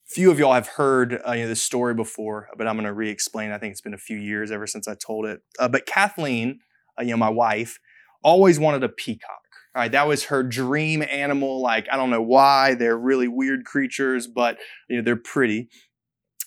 few 0.09 0.31
of 0.31 0.39
y'all 0.39 0.53
have 0.53 0.67
heard 0.67 1.21
uh, 1.27 1.33
you 1.33 1.43
know, 1.43 1.47
this 1.47 1.61
story 1.61 1.93
before, 1.93 2.49
but 2.57 2.67
I'm 2.67 2.75
going 2.75 2.85
to 2.85 2.93
re-explain. 2.93 3.51
I 3.51 3.59
think 3.59 3.71
it's 3.71 3.81
been 3.81 3.93
a 3.93 3.97
few 3.97 4.17
years 4.17 4.51
ever 4.51 4.65
since 4.65 4.87
I 4.87 4.95
told 4.95 5.25
it. 5.25 5.41
Uh, 5.59 5.67
but 5.67 5.85
Kathleen, 5.85 6.59
uh, 6.99 7.03
you 7.03 7.11
know, 7.11 7.17
my 7.17 7.29
wife, 7.29 7.79
always 8.23 8.59
wanted 8.59 8.83
a 8.83 8.89
peacock. 8.89 9.41
All 9.75 9.83
right, 9.83 9.91
that 9.91 10.07
was 10.07 10.25
her 10.25 10.41
dream 10.41 11.03
animal. 11.03 11.61
Like 11.61 11.87
I 11.91 11.95
don't 11.95 12.09
know 12.09 12.23
why 12.23 12.73
they're 12.73 12.97
really 12.97 13.27
weird 13.27 13.65
creatures, 13.65 14.25
but 14.25 14.57
you 14.89 14.97
know 14.97 15.03
they're 15.03 15.15
pretty. 15.15 15.69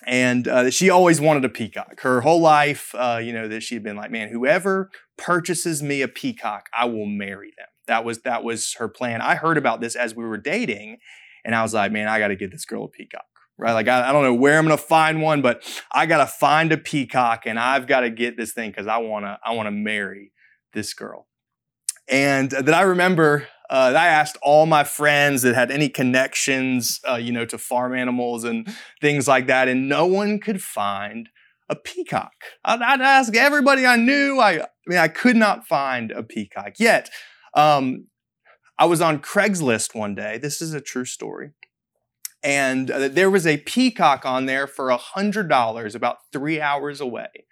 And 0.05 0.45
uh, 0.49 0.69
she 0.69 0.89
always 0.89 1.21
wanted 1.21 1.45
a 1.45 1.49
peacock. 1.49 2.01
Her 2.01 2.19
whole 2.19 2.41
life, 2.41 2.93
uh, 2.93 3.21
you 3.23 3.31
know, 3.31 3.47
that 3.47 3.63
she'd 3.63 3.83
been 3.83 3.95
like, 3.95 4.11
man, 4.11 4.27
whoever 4.27 4.89
purchases 5.17 5.81
me 5.81 6.01
a 6.01 6.09
peacock, 6.09 6.67
I 6.77 6.83
will 6.83 7.05
marry 7.05 7.53
them. 7.57 7.67
That 7.87 8.03
was 8.03 8.19
that 8.23 8.43
was 8.43 8.75
her 8.77 8.89
plan. 8.89 9.21
I 9.21 9.35
heard 9.35 9.57
about 9.57 9.79
this 9.79 9.95
as 9.95 10.13
we 10.13 10.25
were 10.25 10.37
dating, 10.37 10.97
and 11.45 11.55
I 11.55 11.63
was 11.63 11.73
like, 11.73 11.93
man, 11.93 12.09
I 12.09 12.19
got 12.19 12.27
to 12.27 12.35
get 12.35 12.51
this 12.51 12.65
girl 12.65 12.83
a 12.83 12.89
peacock 12.89 13.23
right? 13.57 13.73
Like, 13.73 13.87
I, 13.87 14.09
I 14.09 14.11
don't 14.11 14.23
know 14.23 14.33
where 14.33 14.57
I'm 14.57 14.65
going 14.65 14.77
to 14.77 14.83
find 14.83 15.21
one, 15.21 15.41
but 15.41 15.63
I 15.91 16.05
got 16.05 16.17
to 16.17 16.27
find 16.27 16.71
a 16.71 16.77
peacock 16.77 17.43
and 17.45 17.59
I've 17.59 17.87
got 17.87 18.01
to 18.01 18.09
get 18.09 18.37
this 18.37 18.53
thing 18.53 18.71
because 18.71 18.87
I 18.87 18.97
want 18.97 19.25
to, 19.25 19.39
I 19.45 19.53
want 19.53 19.67
to 19.67 19.71
marry 19.71 20.31
this 20.73 20.93
girl. 20.93 21.27
And 22.09 22.51
that 22.51 22.73
I 22.73 22.81
remember 22.81 23.47
uh, 23.69 23.93
I 23.95 24.07
asked 24.07 24.37
all 24.41 24.65
my 24.65 24.83
friends 24.83 25.41
that 25.41 25.55
had 25.55 25.71
any 25.71 25.89
connections, 25.89 26.99
uh, 27.09 27.15
you 27.15 27.31
know, 27.31 27.45
to 27.45 27.57
farm 27.57 27.95
animals 27.95 28.43
and 28.43 28.67
things 29.01 29.27
like 29.27 29.47
that, 29.47 29.67
and 29.67 29.89
no 29.89 30.05
one 30.05 30.39
could 30.39 30.61
find 30.61 31.29
a 31.69 31.75
peacock. 31.75 32.33
I'd, 32.63 32.81
I'd 32.81 33.01
ask 33.01 33.35
everybody 33.35 33.85
I 33.85 33.95
knew. 33.95 34.39
I, 34.39 34.61
I, 34.61 34.67
mean, 34.85 34.99
I 34.99 35.07
could 35.07 35.37
not 35.37 35.65
find 35.65 36.11
a 36.11 36.21
peacock. 36.21 36.73
Yet, 36.77 37.09
um, 37.55 38.07
I 38.77 38.85
was 38.85 39.01
on 39.01 39.19
Craigslist 39.19 39.95
one 39.95 40.13
day. 40.13 40.37
This 40.37 40.61
is 40.61 40.73
a 40.73 40.81
true 40.81 41.05
story 41.05 41.51
and 42.43 42.91
uh, 42.91 43.07
there 43.07 43.29
was 43.29 43.47
a 43.47 43.57
peacock 43.57 44.25
on 44.25 44.45
there 44.45 44.67
for 44.67 44.89
a 44.89 44.97
$100 44.97 45.95
about 45.95 46.17
three 46.31 46.59
hours 46.59 46.99
away. 46.99 47.45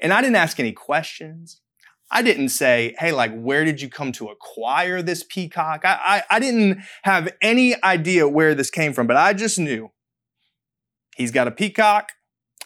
And 0.00 0.12
I 0.12 0.22
didn't 0.22 0.36
ask 0.36 0.58
any 0.58 0.72
questions. 0.72 1.60
I 2.10 2.22
didn't 2.22 2.50
say, 2.50 2.94
hey, 2.98 3.12
like, 3.12 3.34
where 3.34 3.64
did 3.64 3.80
you 3.80 3.88
come 3.88 4.12
to 4.12 4.28
acquire 4.28 5.02
this 5.02 5.24
peacock? 5.28 5.84
I, 5.84 6.22
I, 6.30 6.36
I 6.36 6.38
didn't 6.38 6.82
have 7.02 7.32
any 7.40 7.82
idea 7.82 8.28
where 8.28 8.54
this 8.54 8.70
came 8.70 8.92
from, 8.92 9.06
but 9.06 9.16
I 9.16 9.32
just 9.32 9.58
knew 9.58 9.90
he's 11.16 11.30
got 11.30 11.48
a 11.48 11.50
peacock. 11.50 12.12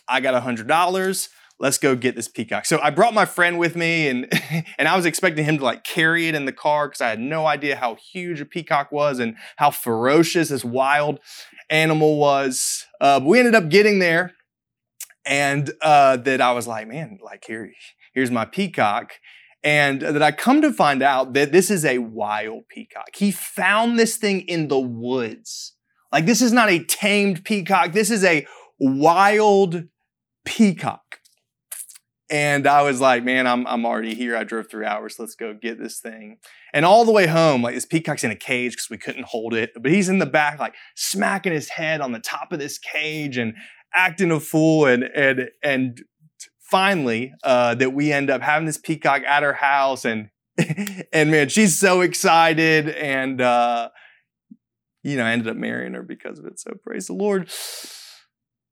I 0.09 0.21
got 0.21 0.35
a 0.35 0.41
$100 0.41 1.29
let's 1.61 1.79
go 1.79 1.97
get 1.97 2.17
this 2.17 2.29
peacock. 2.29 2.65
So 2.65 2.79
I 2.81 2.91
brought 2.91 3.15
my 3.15 3.25
friend 3.25 3.59
with 3.59 3.77
me 3.77 4.09
and 4.09 4.29
and 4.79 4.89
I 4.89 4.97
was 4.97 5.07
expecting 5.07 5.45
him 5.45 5.59
to 5.59 5.65
like 5.65 5.85
carry 5.85 6.29
it 6.29 6.35
in 6.35 6.45
the 6.45 6.53
car 6.53 6.89
because 6.89 7.01
I 7.01 7.09
had 7.09 7.21
no 7.21 7.47
idea 7.47 7.77
how 7.77 7.97
huge 7.97 8.41
a 8.41 8.45
peacock 8.45 8.93
was 8.93 9.19
and 9.19 9.37
how 9.57 9.71
ferocious 9.71 10.49
this 10.49 10.65
wild 10.65 11.21
animal 11.71 12.19
was. 12.19 12.87
Uh, 13.01 13.21
we 13.23 13.39
ended 13.39 13.55
up 13.55 13.69
getting 13.69 13.99
there 13.99 14.33
and 15.27 15.71
uh, 15.83 16.17
that 16.17 16.41
I 16.41 16.53
was 16.53 16.67
like, 16.67 16.89
man, 16.89 17.19
like 17.23 17.45
here, 17.47 17.73
here's 18.15 18.31
my 18.31 18.45
peacock. 18.45 19.15
And 19.65 20.01
that 20.01 20.23
I 20.23 20.31
come 20.31 20.63
to 20.63 20.73
find 20.73 21.03
out 21.03 21.33
that 21.33 21.51
this 21.51 21.69
is 21.69 21.85
a 21.85 21.99
wild 21.99 22.69
peacock. 22.69 23.17
He 23.17 23.33
found 23.33 23.99
this 23.99 24.17
thing 24.17 24.43
in 24.43 24.69
the 24.69 24.79
woods. 24.79 25.75
Like 26.13 26.27
this 26.27 26.41
is 26.41 26.53
not 26.53 26.71
a 26.71 26.85
tamed 26.85 27.45
peacock. 27.45 27.93
This 27.93 28.11
is 28.11 28.25
a 28.25 28.47
wild 28.79 29.89
peacock. 30.45 31.18
And 32.31 32.67
I 32.67 32.83
was 32.83 33.01
like, 33.01 33.25
man, 33.25 33.47
I'm, 33.47 33.67
I'm 33.67 33.87
already 33.87 34.15
here. 34.15 34.37
I 34.37 34.45
drove 34.45 34.69
three 34.69 34.85
hours. 34.85 35.19
Let's 35.19 35.35
go 35.35 35.55
get 35.55 35.79
this 35.79 35.99
thing. 35.99 36.39
And 36.75 36.85
all 36.85 37.05
the 37.05 37.13
way 37.13 37.27
home, 37.27 37.63
like 37.63 37.75
this 37.75 37.87
peacock's 37.87 38.23
in 38.23 38.31
a 38.31 38.37
cage 38.37 38.73
because 38.73 38.91
we 38.91 38.99
couldn't 38.99 39.25
hold 39.25 39.55
it, 39.55 39.73
but 39.75 39.91
he's 39.91 40.11
in 40.11 40.19
the 40.19 40.27
back, 40.27 40.59
like 40.59 40.75
smacking 40.95 41.53
his 41.53 41.71
head 41.71 42.01
on 42.01 42.13
the 42.13 42.19
top 42.19 42.53
of 42.53 42.59
this 42.59 42.79
cage 42.79 43.39
and 43.39 43.55
acting 43.95 44.31
a 44.31 44.41
fool. 44.41 44.85
And, 44.87 45.05
and, 45.05 45.49
and 45.63 46.03
finally, 46.59 47.33
uh, 47.45 47.75
that 47.77 47.95
we 47.95 48.13
end 48.13 48.29
up 48.29 48.43
having 48.43 48.67
this 48.67 48.79
peacock 48.79 49.23
at 49.23 49.43
our 49.43 49.55
house 49.55 50.05
and, 50.05 50.29
and 51.13 51.31
man, 51.31 51.49
she's 51.49 51.79
so 51.79 52.03
excited. 52.03 52.91
And, 52.91 53.41
uh, 53.41 53.89
you 55.03 55.17
know, 55.17 55.25
I 55.25 55.33
ended 55.33 55.49
up 55.49 55.57
marrying 55.57 55.95
her 55.95 56.03
because 56.03 56.39
of 56.39 56.45
it. 56.45 56.61
So 56.61 56.73
praise 56.85 57.07
the 57.07 57.15
Lord. 57.15 57.49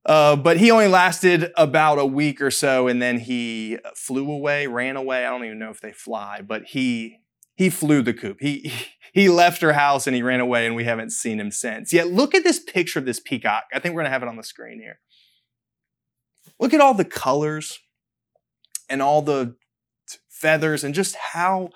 Uh, 0.07 0.37
but 0.37 0.57
he 0.59 0.71
only 0.71 0.87
lasted 0.87 1.53
about 1.57 1.99
a 1.99 2.07
week 2.07 2.41
or 2.41 2.51
so, 2.51 2.87
and 2.87 3.03
then 3.03 3.19
he 3.19 3.77
flew 3.97 4.31
away, 4.31 4.69
ran 4.69 4.97
away. 4.97 5.27
I 5.27 5.31
don't 5.31 5.45
even 5.45 5.59
know 5.59 5.71
if 5.71 5.81
they 5.81 5.93
fly, 5.93 6.41
but 6.43 6.63
he 6.67 7.19
he 7.57 7.71
flew 7.71 8.03
the 8.03 8.15
coop. 8.15 8.39
He 8.41 8.73
he 9.13 9.29
left 9.29 9.63
her 9.63 9.73
house 9.73 10.07
and 10.07 10.15
he 10.15 10.23
ran 10.23 10.39
away, 10.39 10.65
and 10.65 10.77
we 10.77 10.85
haven't 10.85 11.11
seen 11.11 11.41
him 11.41 11.51
since. 11.51 11.93
Yet 11.93 12.07
look 12.07 12.37
at 12.37 12.45
this 12.45 12.61
picture 12.61 13.01
of 13.01 13.05
this 13.05 13.19
peacock. 13.19 13.65
I 13.75 13.81
think 13.81 13.95
we're 13.95 14.03
gonna 14.03 14.11
have 14.11 14.23
it 14.23 14.29
on 14.29 14.37
the 14.37 14.45
screen 14.45 14.79
here. 14.79 15.01
Look 16.61 16.73
at 16.73 16.81
all 16.81 16.95
the 16.95 17.05
colors 17.05 17.81
and 18.89 19.03
all 19.03 19.23
the 19.23 19.57
feathers 20.29 20.85
and 20.85 20.95
just 20.95 21.17
how 21.33 21.71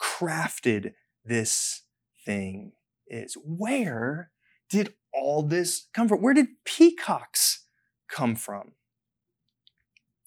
crafted 0.00 0.92
this 1.22 1.82
thing 2.24 2.72
is. 3.06 3.36
Where 3.44 4.30
did 4.70 4.94
all 5.12 5.42
this 5.42 5.88
come 5.92 6.08
from? 6.08 6.22
Where 6.22 6.32
did 6.32 6.46
peacocks 6.64 7.63
come 8.14 8.36
from? 8.36 8.72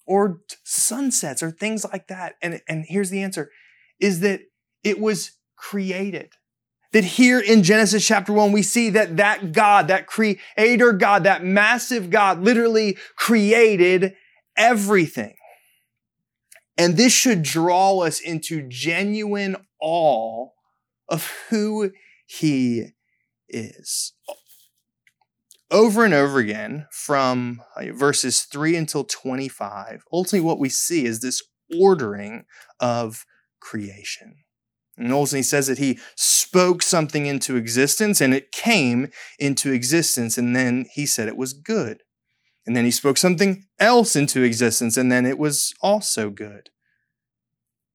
Or 0.06 0.40
sunsets 0.64 1.42
or 1.42 1.50
things 1.50 1.84
like 1.90 2.08
that. 2.08 2.36
And, 2.42 2.60
and 2.68 2.84
here's 2.86 3.10
the 3.10 3.22
answer 3.22 3.50
is 3.98 4.20
that 4.20 4.40
it 4.84 5.00
was 5.00 5.32
created. 5.56 6.32
That 6.92 7.04
here 7.04 7.40
in 7.40 7.62
Genesis 7.62 8.06
chapter 8.06 8.32
one, 8.32 8.52
we 8.52 8.62
see 8.62 8.90
that 8.90 9.18
that 9.18 9.52
God, 9.52 9.88
that 9.88 10.06
creator 10.06 10.92
God, 10.92 11.24
that 11.24 11.44
massive 11.44 12.08
God 12.08 12.40
literally 12.40 12.96
created 13.16 14.14
everything. 14.56 15.34
And 16.78 16.96
this 16.96 17.12
should 17.12 17.42
draw 17.42 17.98
us 17.98 18.20
into 18.20 18.66
genuine 18.68 19.56
awe 19.80 20.48
of 21.08 21.30
who 21.50 21.90
he 22.26 22.92
is 23.48 24.14
over 25.70 26.04
and 26.04 26.14
over 26.14 26.38
again 26.38 26.86
from 26.90 27.62
uh, 27.76 27.92
verses 27.92 28.42
3 28.42 28.76
until 28.76 29.04
25, 29.04 30.04
ultimately 30.12 30.40
what 30.40 30.58
we 30.58 30.68
see 30.68 31.04
is 31.04 31.20
this 31.20 31.42
ordering 31.78 32.44
of 32.80 33.26
creation. 33.60 34.36
And 34.96 35.12
ultimately 35.12 35.40
he 35.40 35.44
says 35.44 35.66
that 35.68 35.78
he 35.78 35.98
spoke 36.16 36.82
something 36.82 37.26
into 37.26 37.56
existence 37.56 38.20
and 38.20 38.34
it 38.34 38.50
came 38.50 39.10
into 39.38 39.72
existence, 39.72 40.36
and 40.38 40.56
then 40.56 40.86
he 40.92 41.06
said 41.06 41.28
it 41.28 41.36
was 41.36 41.52
good. 41.52 42.02
And 42.66 42.76
then 42.76 42.84
he 42.84 42.90
spoke 42.90 43.16
something 43.16 43.64
else 43.78 44.16
into 44.16 44.42
existence, 44.42 44.96
and 44.96 45.10
then 45.10 45.24
it 45.24 45.38
was 45.38 45.72
also 45.80 46.30
good. 46.30 46.70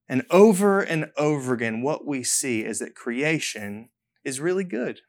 And 0.08 0.24
over 0.30 0.82
and 0.82 1.12
over 1.18 1.53
again, 1.53 1.82
what 1.82 2.06
we 2.06 2.24
see 2.24 2.63
is 2.63 2.80
that 2.80 2.96
creation 2.96 3.89
is 4.24 4.39
really 4.39 4.63
good. 4.63 5.01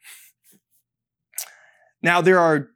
Now, 2.04 2.20
there 2.20 2.38
are 2.38 2.68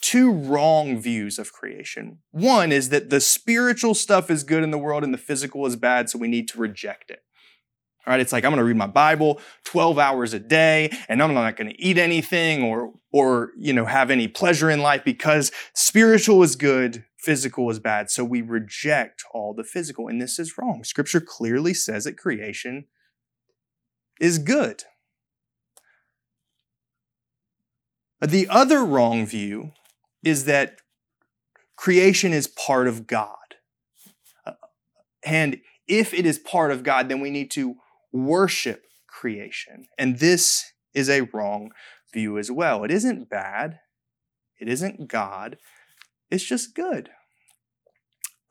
two 0.00 0.32
wrong 0.32 0.98
views 0.98 1.38
of 1.38 1.52
creation. 1.52 2.18
One 2.32 2.72
is 2.72 2.88
that 2.88 3.08
the 3.08 3.20
spiritual 3.20 3.94
stuff 3.94 4.32
is 4.32 4.42
good 4.42 4.64
in 4.64 4.72
the 4.72 4.78
world 4.78 5.04
and 5.04 5.14
the 5.14 5.18
physical 5.18 5.64
is 5.64 5.76
bad, 5.76 6.10
so 6.10 6.18
we 6.18 6.26
need 6.26 6.48
to 6.48 6.58
reject 6.58 7.08
it. 7.10 7.20
All 8.04 8.12
right, 8.12 8.20
it's 8.20 8.32
like 8.32 8.44
I'm 8.44 8.50
going 8.50 8.58
to 8.58 8.64
read 8.64 8.76
my 8.76 8.88
Bible 8.88 9.40
12 9.64 9.96
hours 10.00 10.34
a 10.34 10.40
day 10.40 10.90
and 11.08 11.22
I'm 11.22 11.34
not 11.34 11.56
going 11.56 11.70
to 11.70 11.80
eat 11.80 11.98
anything 11.98 12.64
or 12.64 12.94
or 13.12 13.52
you 13.56 13.72
know 13.72 13.84
have 13.84 14.10
any 14.10 14.26
pleasure 14.26 14.70
in 14.70 14.80
life 14.80 15.04
because 15.04 15.52
spiritual 15.72 16.42
is 16.42 16.56
good, 16.56 17.04
physical 17.16 17.70
is 17.70 17.78
bad. 17.78 18.10
So 18.10 18.24
we 18.24 18.42
reject 18.42 19.22
all 19.32 19.54
the 19.54 19.62
physical 19.62 20.08
and 20.08 20.20
this 20.20 20.38
is 20.40 20.58
wrong. 20.58 20.82
Scripture 20.82 21.20
clearly 21.20 21.74
says 21.74 22.04
that 22.04 22.16
creation 22.16 22.86
is 24.20 24.38
good. 24.38 24.82
The 28.20 28.48
other 28.48 28.84
wrong 28.84 29.26
view 29.26 29.72
is 30.24 30.44
that 30.46 30.80
creation 31.76 32.32
is 32.32 32.48
part 32.48 32.88
of 32.88 33.06
God. 33.06 33.36
And 35.24 35.60
if 35.86 36.12
it 36.12 36.26
is 36.26 36.38
part 36.38 36.70
of 36.70 36.82
God, 36.82 37.08
then 37.08 37.20
we 37.20 37.30
need 37.30 37.50
to 37.52 37.76
worship 38.12 38.84
creation. 39.06 39.86
And 39.98 40.18
this 40.18 40.72
is 40.94 41.08
a 41.08 41.28
wrong 41.32 41.70
view 42.12 42.38
as 42.38 42.50
well. 42.50 42.84
It 42.84 42.90
isn't 42.90 43.28
bad, 43.28 43.80
it 44.58 44.68
isn't 44.68 45.08
God, 45.08 45.58
it's 46.30 46.44
just 46.44 46.74
good. 46.74 47.10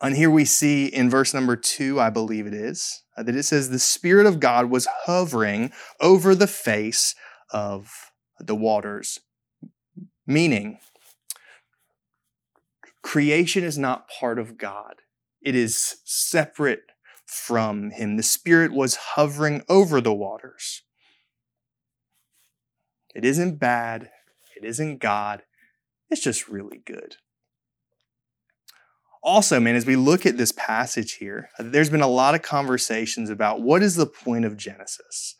And 0.00 0.14
here 0.14 0.30
we 0.30 0.44
see 0.44 0.86
in 0.86 1.10
verse 1.10 1.34
number 1.34 1.56
two, 1.56 1.98
I 2.00 2.08
believe 2.10 2.46
it 2.46 2.54
is, 2.54 3.02
uh, 3.16 3.24
that 3.24 3.34
it 3.34 3.42
says, 3.42 3.68
The 3.68 3.80
Spirit 3.80 4.26
of 4.26 4.38
God 4.38 4.70
was 4.70 4.86
hovering 5.04 5.72
over 6.00 6.36
the 6.36 6.46
face 6.46 7.16
of 7.50 7.90
the 8.38 8.54
waters. 8.54 9.18
Meaning, 10.28 10.78
creation 13.02 13.64
is 13.64 13.78
not 13.78 14.10
part 14.20 14.38
of 14.38 14.58
God, 14.58 14.96
it 15.40 15.54
is 15.54 15.96
separate 16.04 16.82
from 17.24 17.92
Him. 17.92 18.18
The 18.18 18.22
Spirit 18.22 18.74
was 18.74 18.96
hovering 18.96 19.62
over 19.70 20.02
the 20.02 20.12
waters. 20.12 20.82
It 23.14 23.24
isn't 23.24 23.58
bad, 23.58 24.10
it 24.54 24.66
isn't 24.66 24.98
God, 24.98 25.44
it's 26.10 26.22
just 26.22 26.46
really 26.46 26.82
good. 26.84 27.16
Also, 29.22 29.58
man, 29.58 29.76
as 29.76 29.86
we 29.86 29.96
look 29.96 30.26
at 30.26 30.36
this 30.36 30.52
passage 30.52 31.14
here, 31.14 31.48
there's 31.58 31.90
been 31.90 32.02
a 32.02 32.06
lot 32.06 32.34
of 32.34 32.42
conversations 32.42 33.30
about 33.30 33.62
what 33.62 33.82
is 33.82 33.96
the 33.96 34.06
point 34.06 34.44
of 34.44 34.58
Genesis? 34.58 35.36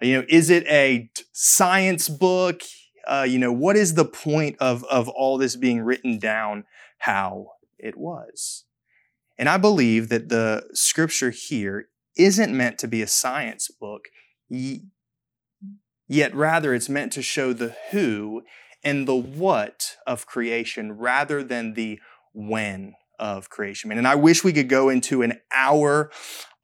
You 0.00 0.14
know, 0.14 0.26
is 0.30 0.48
it 0.48 0.66
a 0.66 1.10
science 1.32 2.08
book? 2.08 2.62
Uh, 3.06 3.26
you 3.28 3.38
know, 3.38 3.52
what 3.52 3.76
is 3.76 3.94
the 3.94 4.04
point 4.04 4.56
of, 4.60 4.84
of 4.84 5.08
all 5.08 5.38
this 5.38 5.56
being 5.56 5.80
written 5.80 6.18
down 6.18 6.64
how 6.98 7.52
it 7.78 7.96
was? 7.96 8.64
And 9.38 9.48
I 9.48 9.56
believe 9.56 10.08
that 10.10 10.28
the 10.28 10.68
scripture 10.74 11.30
here 11.30 11.88
isn't 12.16 12.56
meant 12.56 12.78
to 12.78 12.88
be 12.88 13.00
a 13.02 13.06
science 13.06 13.68
book, 13.68 14.08
yet 16.08 16.34
rather 16.34 16.74
it's 16.74 16.88
meant 16.88 17.12
to 17.12 17.22
show 17.22 17.52
the 17.52 17.74
who 17.90 18.42
and 18.84 19.06
the 19.06 19.14
what 19.14 19.96
of 20.06 20.26
creation 20.26 20.92
rather 20.92 21.42
than 21.42 21.74
the 21.74 22.00
when 22.32 22.94
of 23.18 23.50
creation. 23.50 23.92
And 23.92 24.06
I 24.06 24.14
wish 24.14 24.44
we 24.44 24.52
could 24.52 24.68
go 24.68 24.88
into 24.88 25.22
an 25.22 25.40
hour 25.54 26.10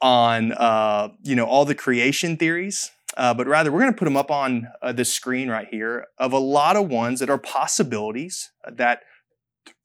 on, 0.00 0.52
uh, 0.52 1.08
you 1.22 1.34
know, 1.34 1.46
all 1.46 1.64
the 1.64 1.74
creation 1.74 2.36
theories 2.36 2.90
uh, 3.16 3.34
but 3.34 3.46
rather 3.46 3.72
we're 3.72 3.80
going 3.80 3.92
to 3.92 3.98
put 3.98 4.04
them 4.04 4.16
up 4.16 4.30
on 4.30 4.68
uh, 4.82 4.92
the 4.92 5.04
screen 5.04 5.48
right 5.48 5.68
here 5.70 6.06
of 6.18 6.32
a 6.32 6.38
lot 6.38 6.76
of 6.76 6.88
ones 6.88 7.20
that 7.20 7.30
are 7.30 7.38
possibilities 7.38 8.50
that 8.70 9.00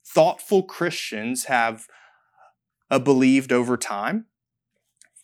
thoughtful 0.06 0.62
Christians 0.62 1.44
have 1.44 1.86
uh, 2.90 2.98
believed 2.98 3.52
over 3.52 3.76
time. 3.76 4.26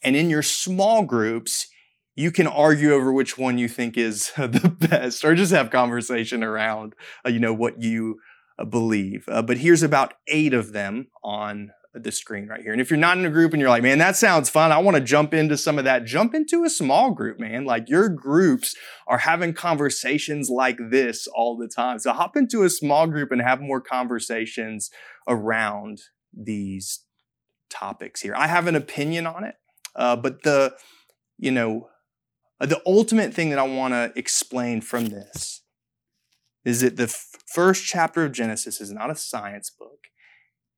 And 0.02 0.16
in 0.16 0.30
your 0.30 0.42
small 0.42 1.04
groups, 1.04 1.68
you 2.16 2.32
can 2.32 2.46
argue 2.46 2.92
over 2.92 3.12
which 3.12 3.36
one 3.36 3.58
you 3.58 3.68
think 3.68 3.96
is 3.96 4.32
the 4.36 4.74
best, 4.78 5.24
or 5.24 5.34
just 5.34 5.52
have 5.52 5.70
conversation 5.70 6.42
around, 6.42 6.94
uh, 7.24 7.28
you 7.28 7.38
know, 7.38 7.54
what 7.54 7.80
you 7.80 8.20
uh, 8.58 8.64
believe. 8.64 9.24
Uh, 9.28 9.42
but 9.42 9.58
here's 9.58 9.82
about 9.82 10.14
eight 10.26 10.54
of 10.54 10.72
them 10.72 11.08
on 11.22 11.70
the 12.02 12.12
screen 12.12 12.48
right 12.48 12.60
here. 12.60 12.72
And 12.72 12.80
if 12.80 12.90
you're 12.90 12.98
not 12.98 13.18
in 13.18 13.24
a 13.24 13.30
group 13.30 13.52
and 13.52 13.60
you're 13.60 13.70
like, 13.70 13.82
man, 13.82 13.98
that 13.98 14.16
sounds 14.16 14.50
fun. 14.50 14.72
I 14.72 14.78
want 14.78 14.96
to 14.96 15.02
jump 15.02 15.34
into 15.34 15.56
some 15.56 15.78
of 15.78 15.84
that. 15.84 16.04
Jump 16.04 16.34
into 16.34 16.64
a 16.64 16.70
small 16.70 17.10
group, 17.10 17.38
man. 17.38 17.64
Like 17.64 17.88
your 17.88 18.08
groups 18.08 18.76
are 19.06 19.18
having 19.18 19.54
conversations 19.54 20.50
like 20.50 20.78
this 20.90 21.26
all 21.26 21.56
the 21.56 21.68
time. 21.68 21.98
So 21.98 22.12
hop 22.12 22.36
into 22.36 22.62
a 22.62 22.70
small 22.70 23.06
group 23.06 23.30
and 23.32 23.40
have 23.40 23.60
more 23.60 23.80
conversations 23.80 24.90
around 25.26 26.00
these 26.32 27.00
topics 27.70 28.20
here. 28.20 28.34
I 28.36 28.46
have 28.46 28.66
an 28.66 28.74
opinion 28.74 29.26
on 29.26 29.44
it, 29.44 29.56
uh, 29.94 30.16
but 30.16 30.42
the, 30.42 30.74
you 31.38 31.50
know, 31.50 31.88
the 32.60 32.80
ultimate 32.86 33.32
thing 33.34 33.50
that 33.50 33.58
I 33.58 33.66
want 33.66 33.94
to 33.94 34.12
explain 34.16 34.80
from 34.80 35.06
this 35.06 35.62
is 36.64 36.80
that 36.80 36.96
the 36.96 37.04
f- 37.04 37.26
first 37.46 37.86
chapter 37.86 38.24
of 38.24 38.32
Genesis 38.32 38.80
is 38.80 38.92
not 38.92 39.10
a 39.10 39.14
science 39.14 39.70
book. 39.70 40.08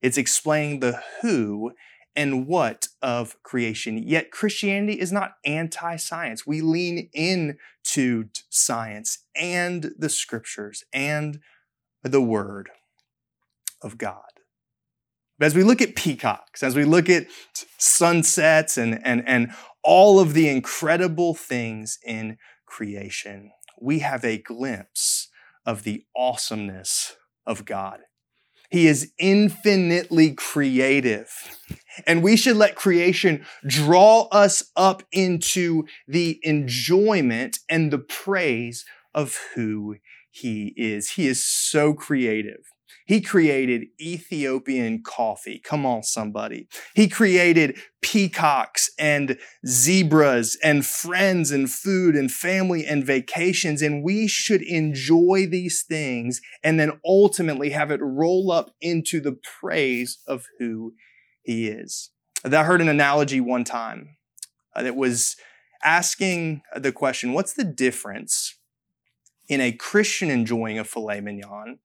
It's 0.02 0.18
explaining 0.18 0.80
the 0.80 1.02
who 1.20 1.72
and 2.16 2.46
what 2.46 2.88
of 3.02 3.40
creation. 3.42 3.98
Yet 3.98 4.30
Christianity 4.30 4.98
is 4.98 5.12
not 5.12 5.34
anti 5.44 5.96
science. 5.96 6.46
We 6.46 6.60
lean 6.60 7.08
into 7.12 8.28
science 8.48 9.18
and 9.36 9.92
the 9.98 10.08
scriptures 10.08 10.84
and 10.92 11.40
the 12.02 12.20
word 12.20 12.70
of 13.82 13.98
God. 13.98 14.22
But 15.38 15.46
As 15.46 15.54
we 15.54 15.62
look 15.62 15.80
at 15.80 15.96
peacocks, 15.96 16.62
as 16.62 16.76
we 16.76 16.84
look 16.84 17.08
at 17.08 17.26
sunsets 17.78 18.76
and, 18.76 19.00
and, 19.06 19.26
and 19.26 19.52
all 19.82 20.20
of 20.20 20.34
the 20.34 20.48
incredible 20.48 21.34
things 21.34 21.98
in 22.04 22.36
creation, 22.66 23.50
we 23.80 24.00
have 24.00 24.24
a 24.24 24.36
glimpse 24.36 25.28
of 25.64 25.84
the 25.84 26.04
awesomeness 26.14 27.16
of 27.46 27.64
God. 27.64 28.00
He 28.70 28.86
is 28.86 29.12
infinitely 29.18 30.32
creative. 30.32 31.28
And 32.06 32.22
we 32.22 32.36
should 32.36 32.56
let 32.56 32.76
creation 32.76 33.44
draw 33.66 34.28
us 34.30 34.70
up 34.76 35.02
into 35.12 35.84
the 36.06 36.40
enjoyment 36.42 37.58
and 37.68 37.92
the 37.92 37.98
praise 37.98 38.84
of 39.14 39.36
who 39.54 39.96
he 40.30 40.72
is. 40.76 41.10
He 41.10 41.26
is 41.26 41.44
so 41.44 41.92
creative. 41.92 42.62
He 43.10 43.20
created 43.20 43.88
Ethiopian 44.00 45.02
coffee. 45.02 45.58
Come 45.58 45.84
on, 45.84 46.04
somebody. 46.04 46.68
He 46.94 47.08
created 47.08 47.76
peacocks 48.02 48.88
and 49.00 49.36
zebras 49.66 50.56
and 50.62 50.86
friends 50.86 51.50
and 51.50 51.68
food 51.68 52.14
and 52.14 52.30
family 52.30 52.86
and 52.86 53.04
vacations. 53.04 53.82
And 53.82 54.04
we 54.04 54.28
should 54.28 54.62
enjoy 54.62 55.48
these 55.50 55.82
things 55.82 56.40
and 56.62 56.78
then 56.78 57.00
ultimately 57.04 57.70
have 57.70 57.90
it 57.90 57.98
roll 58.00 58.52
up 58.52 58.70
into 58.80 59.20
the 59.20 59.36
praise 59.60 60.20
of 60.28 60.46
who 60.60 60.94
he 61.42 61.66
is. 61.66 62.12
I 62.44 62.62
heard 62.62 62.80
an 62.80 62.88
analogy 62.88 63.40
one 63.40 63.64
time 63.64 64.18
that 64.76 64.94
was 64.94 65.34
asking 65.82 66.62
the 66.76 66.92
question, 66.92 67.32
what's 67.32 67.54
the 67.54 67.64
difference 67.64 68.54
in 69.48 69.60
a 69.60 69.72
Christian 69.72 70.30
enjoying 70.30 70.78
a 70.78 70.84
filet 70.84 71.20
mignon 71.20 71.80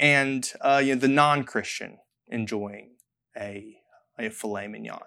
and 0.00 0.50
uh, 0.60 0.80
you 0.82 0.94
know, 0.94 1.00
the 1.00 1.08
non-Christian 1.08 1.98
enjoying 2.26 2.96
a, 3.36 3.76
a 4.18 4.30
filet 4.30 4.66
mignon. 4.66 5.02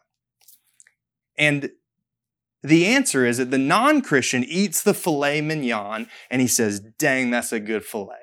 And 1.38 1.72
the 2.62 2.86
answer 2.86 3.26
is 3.26 3.40
that 3.40 3.52
the 3.52 3.58
non-Christian 3.58 4.44
eats 4.44 4.84
the 4.84 4.94
filet 4.94 5.42
mignon 5.42 6.08
and 6.30 6.42
he 6.42 6.48
says, 6.48 6.80
dang, 7.00 7.32
that's 7.32 7.52
a 7.52 7.60
good 7.60 7.84
filet. 7.84 8.16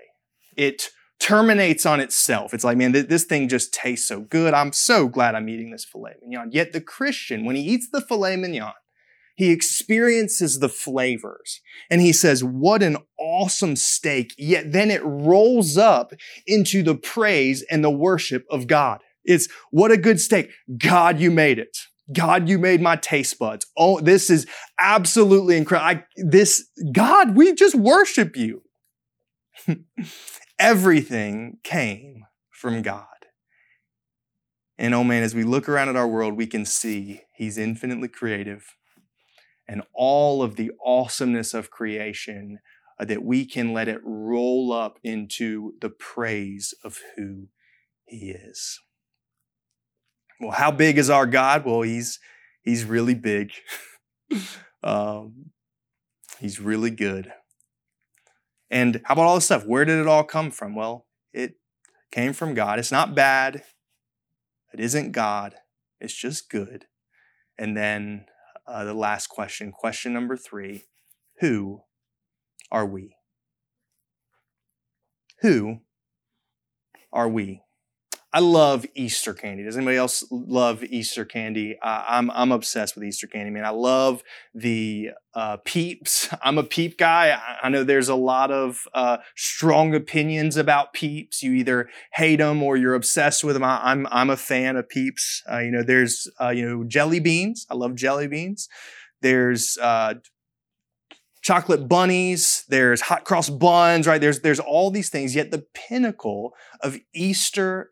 It 0.56 0.90
terminates 1.18 1.84
on 1.84 2.00
itself. 2.00 2.54
It's 2.54 2.64
like, 2.64 2.78
man, 2.78 2.92
this 2.92 3.24
thing 3.24 3.48
just 3.48 3.74
tastes 3.74 4.08
so 4.08 4.20
good. 4.20 4.54
I'm 4.54 4.72
so 4.72 5.08
glad 5.08 5.34
I'm 5.34 5.48
eating 5.48 5.72
this 5.72 5.84
filet 5.84 6.14
mignon. 6.22 6.52
Yet 6.52 6.72
the 6.72 6.80
Christian, 6.80 7.44
when 7.44 7.56
he 7.56 7.62
eats 7.62 7.88
the 7.92 8.00
filet 8.00 8.36
mignon, 8.36 8.72
he 9.40 9.52
experiences 9.52 10.58
the 10.58 10.68
flavors 10.68 11.62
and 11.88 12.02
he 12.02 12.12
says, 12.12 12.44
what 12.44 12.82
an 12.82 12.98
awesome 13.18 13.74
steak. 13.74 14.34
Yet 14.36 14.72
then 14.72 14.90
it 14.90 15.00
rolls 15.02 15.78
up 15.78 16.12
into 16.46 16.82
the 16.82 16.94
praise 16.94 17.64
and 17.70 17.82
the 17.82 17.90
worship 17.90 18.44
of 18.50 18.66
God. 18.66 19.00
It's 19.24 19.48
what 19.70 19.92
a 19.92 19.96
good 19.96 20.20
steak. 20.20 20.50
God, 20.76 21.20
you 21.20 21.30
made 21.30 21.58
it. 21.58 21.78
God, 22.12 22.50
you 22.50 22.58
made 22.58 22.82
my 22.82 22.96
taste 22.96 23.38
buds. 23.38 23.64
Oh, 23.78 23.98
this 23.98 24.28
is 24.28 24.46
absolutely 24.78 25.56
incredible. 25.56 26.02
This, 26.18 26.68
God, 26.92 27.34
we 27.34 27.54
just 27.54 27.74
worship 27.74 28.36
you. 28.36 28.60
Everything 30.58 31.60
came 31.64 32.26
from 32.50 32.82
God. 32.82 33.06
And 34.76 34.94
oh 34.94 35.02
man, 35.02 35.22
as 35.22 35.34
we 35.34 35.44
look 35.44 35.66
around 35.66 35.88
at 35.88 35.96
our 35.96 36.08
world, 36.08 36.36
we 36.36 36.46
can 36.46 36.66
see 36.66 37.22
He's 37.34 37.56
infinitely 37.56 38.08
creative 38.08 38.76
and 39.70 39.82
all 39.94 40.42
of 40.42 40.56
the 40.56 40.72
awesomeness 40.84 41.54
of 41.54 41.70
creation 41.70 42.58
uh, 42.98 43.04
that 43.04 43.22
we 43.22 43.46
can 43.46 43.72
let 43.72 43.86
it 43.86 44.00
roll 44.02 44.72
up 44.72 44.98
into 45.04 45.74
the 45.80 45.88
praise 45.88 46.74
of 46.82 46.98
who 47.14 47.46
he 48.04 48.30
is. 48.30 48.80
Well, 50.40 50.50
how 50.50 50.72
big 50.72 50.98
is 50.98 51.08
our 51.08 51.24
God? 51.24 51.64
Well, 51.64 51.82
he's 51.82 52.18
he's 52.62 52.84
really 52.84 53.14
big. 53.14 53.52
um, 54.82 55.52
he's 56.40 56.58
really 56.58 56.90
good. 56.90 57.32
And 58.70 59.00
how 59.04 59.14
about 59.14 59.26
all 59.26 59.34
this 59.36 59.44
stuff? 59.44 59.64
Where 59.64 59.84
did 59.84 60.00
it 60.00 60.08
all 60.08 60.24
come 60.24 60.50
from? 60.50 60.74
Well, 60.74 61.06
it 61.32 61.54
came 62.10 62.32
from 62.32 62.54
God. 62.54 62.80
It's 62.80 62.90
not 62.90 63.14
bad. 63.14 63.62
It 64.74 64.80
isn't 64.80 65.12
God. 65.12 65.54
It's 66.00 66.14
just 66.14 66.50
good. 66.50 66.86
And 67.56 67.76
then 67.76 68.26
uh, 68.70 68.84
the 68.84 68.94
last 68.94 69.28
question, 69.28 69.72
question 69.72 70.12
number 70.12 70.36
three 70.36 70.84
Who 71.40 71.82
are 72.70 72.86
we? 72.86 73.16
Who 75.40 75.80
are 77.12 77.28
we? 77.28 77.62
I 78.32 78.38
love 78.38 78.86
Easter 78.94 79.34
candy. 79.34 79.64
Does 79.64 79.76
anybody 79.76 79.96
else 79.96 80.22
love 80.30 80.84
Easter 80.84 81.24
candy? 81.24 81.76
Uh, 81.82 82.04
I'm 82.06 82.30
I'm 82.30 82.52
obsessed 82.52 82.94
with 82.94 83.02
Easter 83.02 83.26
candy, 83.26 83.50
man. 83.50 83.64
I 83.64 83.70
love 83.70 84.22
the 84.54 85.10
uh, 85.34 85.56
peeps. 85.64 86.28
I'm 86.42 86.56
a 86.56 86.62
peep 86.62 86.96
guy. 86.96 87.32
I, 87.32 87.66
I 87.66 87.68
know 87.70 87.82
there's 87.82 88.08
a 88.08 88.14
lot 88.14 88.52
of 88.52 88.86
uh, 88.94 89.18
strong 89.34 89.94
opinions 89.94 90.56
about 90.56 90.92
peeps. 90.92 91.42
You 91.42 91.54
either 91.54 91.88
hate 92.12 92.36
them 92.36 92.62
or 92.62 92.76
you're 92.76 92.94
obsessed 92.94 93.42
with 93.42 93.54
them. 93.54 93.64
I, 93.64 93.90
am 93.90 94.06
I'm, 94.06 94.12
I'm 94.12 94.30
a 94.30 94.36
fan 94.36 94.76
of 94.76 94.88
peeps. 94.88 95.42
Uh, 95.50 95.58
you 95.58 95.72
know, 95.72 95.82
there's 95.82 96.30
uh, 96.40 96.50
you 96.50 96.68
know 96.68 96.84
jelly 96.84 97.18
beans. 97.18 97.66
I 97.68 97.74
love 97.74 97.96
jelly 97.96 98.28
beans. 98.28 98.68
There's 99.22 99.76
uh, 99.78 100.14
chocolate 101.42 101.88
bunnies, 101.88 102.64
there's 102.68 103.00
hot 103.00 103.24
cross 103.24 103.50
buns, 103.50 104.06
right? 104.06 104.20
There's 104.20 104.40
there's 104.40 104.60
all 104.60 104.92
these 104.92 105.08
things. 105.08 105.34
Yet 105.34 105.50
the 105.50 105.66
pinnacle 105.74 106.54
of 106.80 106.96
Easter 107.12 107.90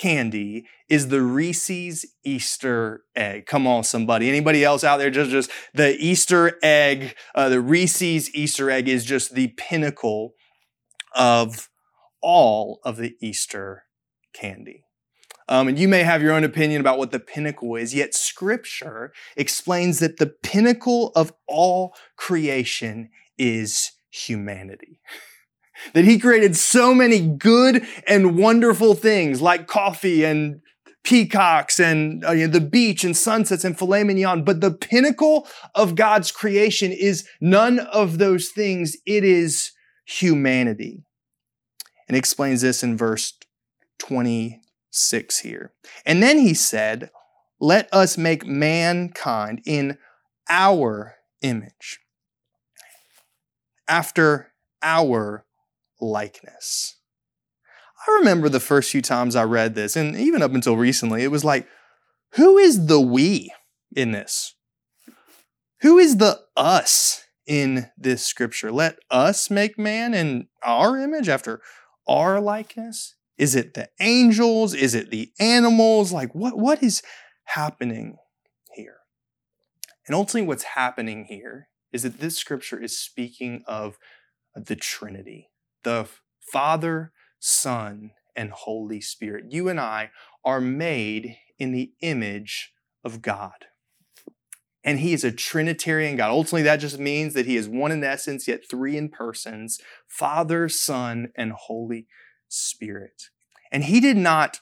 candy 0.00 0.66
is 0.88 1.08
the 1.08 1.20
Reese's 1.20 2.06
Easter 2.24 3.04
egg. 3.14 3.46
Come 3.46 3.66
on, 3.66 3.84
somebody. 3.84 4.28
Anybody 4.28 4.64
else 4.64 4.82
out 4.82 4.96
there? 4.96 5.10
Just, 5.10 5.30
just 5.30 5.50
the 5.74 5.94
Easter 5.98 6.58
egg, 6.62 7.14
uh, 7.34 7.50
the 7.50 7.60
Reese's 7.60 8.34
Easter 8.34 8.70
egg 8.70 8.88
is 8.88 9.04
just 9.04 9.34
the 9.34 9.48
pinnacle 9.58 10.32
of 11.14 11.68
all 12.22 12.80
of 12.82 12.96
the 12.96 13.14
Easter 13.20 13.84
candy. 14.32 14.84
Um, 15.48 15.68
and 15.68 15.78
you 15.78 15.88
may 15.88 16.02
have 16.02 16.22
your 16.22 16.32
own 16.32 16.44
opinion 16.44 16.80
about 16.80 16.98
what 16.98 17.10
the 17.10 17.20
pinnacle 17.20 17.76
is, 17.76 17.94
yet 17.94 18.14
Scripture 18.14 19.12
explains 19.36 19.98
that 19.98 20.16
the 20.16 20.32
pinnacle 20.42 21.12
of 21.14 21.32
all 21.46 21.94
creation 22.16 23.10
is 23.36 23.92
humanity. 24.10 25.00
that 25.94 26.04
he 26.04 26.18
created 26.18 26.56
so 26.56 26.94
many 26.94 27.20
good 27.20 27.86
and 28.06 28.38
wonderful 28.38 28.94
things 28.94 29.40
like 29.40 29.66
coffee 29.66 30.24
and 30.24 30.60
peacocks 31.02 31.80
and 31.80 32.24
uh, 32.24 32.32
you 32.32 32.46
know, 32.46 32.52
the 32.52 32.60
beach 32.60 33.04
and 33.04 33.16
sunsets 33.16 33.64
and 33.64 33.78
filet 33.78 34.04
mignon. 34.04 34.44
But 34.44 34.60
the 34.60 34.70
pinnacle 34.70 35.48
of 35.74 35.94
God's 35.94 36.30
creation 36.30 36.92
is 36.92 37.26
none 37.40 37.78
of 37.78 38.18
those 38.18 38.48
things. 38.48 38.96
It 39.06 39.24
is 39.24 39.72
humanity. 40.04 41.02
And 42.08 42.16
explains 42.16 42.60
this 42.60 42.82
in 42.82 42.96
verse 42.96 43.34
26 43.98 45.38
here. 45.38 45.72
And 46.04 46.22
then 46.22 46.38
he 46.38 46.54
said, 46.54 47.10
let 47.60 47.92
us 47.92 48.18
make 48.18 48.46
mankind 48.46 49.62
in 49.64 49.98
our 50.48 51.16
image 51.42 52.00
after 53.86 54.52
our 54.82 55.44
likeness. 56.00 56.96
I 58.06 58.16
remember 58.18 58.48
the 58.48 58.60
first 58.60 58.90
few 58.90 59.02
times 59.02 59.36
I 59.36 59.44
read 59.44 59.74
this, 59.74 59.94
and 59.94 60.16
even 60.16 60.42
up 60.42 60.54
until 60.54 60.76
recently, 60.76 61.22
it 61.22 61.30
was 61.30 61.44
like, 61.44 61.66
who 62.34 62.56
is 62.56 62.86
the 62.86 63.00
we 63.00 63.52
in 63.94 64.12
this? 64.12 64.54
Who 65.82 65.98
is 65.98 66.16
the 66.16 66.40
us 66.56 67.24
in 67.46 67.90
this 67.98 68.24
scripture? 68.24 68.70
Let 68.70 68.96
us 69.10 69.50
make 69.50 69.78
man 69.78 70.14
in 70.14 70.48
our 70.62 70.98
image 70.98 71.28
after 71.28 71.60
our 72.06 72.40
likeness? 72.40 73.16
Is 73.36 73.54
it 73.54 73.74
the 73.74 73.88
angels? 74.00 74.74
Is 74.74 74.94
it 74.94 75.10
the 75.10 75.32
animals? 75.38 76.12
Like, 76.12 76.34
what, 76.34 76.58
what 76.58 76.82
is 76.82 77.02
happening 77.44 78.16
here? 78.74 78.98
And 80.06 80.14
ultimately, 80.14 80.46
what's 80.46 80.62
happening 80.62 81.26
here 81.28 81.68
is 81.92 82.02
that 82.02 82.20
this 82.20 82.36
scripture 82.36 82.80
is 82.80 82.98
speaking 82.98 83.62
of 83.66 83.98
the 84.54 84.76
Trinity 84.76 85.49
the 85.82 86.08
Father, 86.40 87.12
Son, 87.38 88.12
and 88.36 88.50
Holy 88.50 89.00
Spirit. 89.00 89.46
You 89.50 89.68
and 89.68 89.80
I 89.80 90.10
are 90.44 90.60
made 90.60 91.36
in 91.58 91.72
the 91.72 91.92
image 92.00 92.72
of 93.04 93.22
God. 93.22 93.66
And 94.82 95.00
he 95.00 95.12
is 95.12 95.24
a 95.24 95.32
Trinitarian 95.32 96.16
God. 96.16 96.30
Ultimately, 96.30 96.62
that 96.62 96.76
just 96.76 96.98
means 96.98 97.34
that 97.34 97.46
he 97.46 97.56
is 97.56 97.68
one 97.68 97.92
in 97.92 98.02
essence, 98.02 98.48
yet 98.48 98.68
three 98.68 98.96
in 98.96 99.10
persons 99.10 99.78
Father, 100.08 100.68
Son, 100.68 101.32
and 101.36 101.52
Holy 101.52 102.06
Spirit. 102.48 103.28
And 103.70 103.84
he 103.84 104.00
did 104.00 104.16
not 104.16 104.60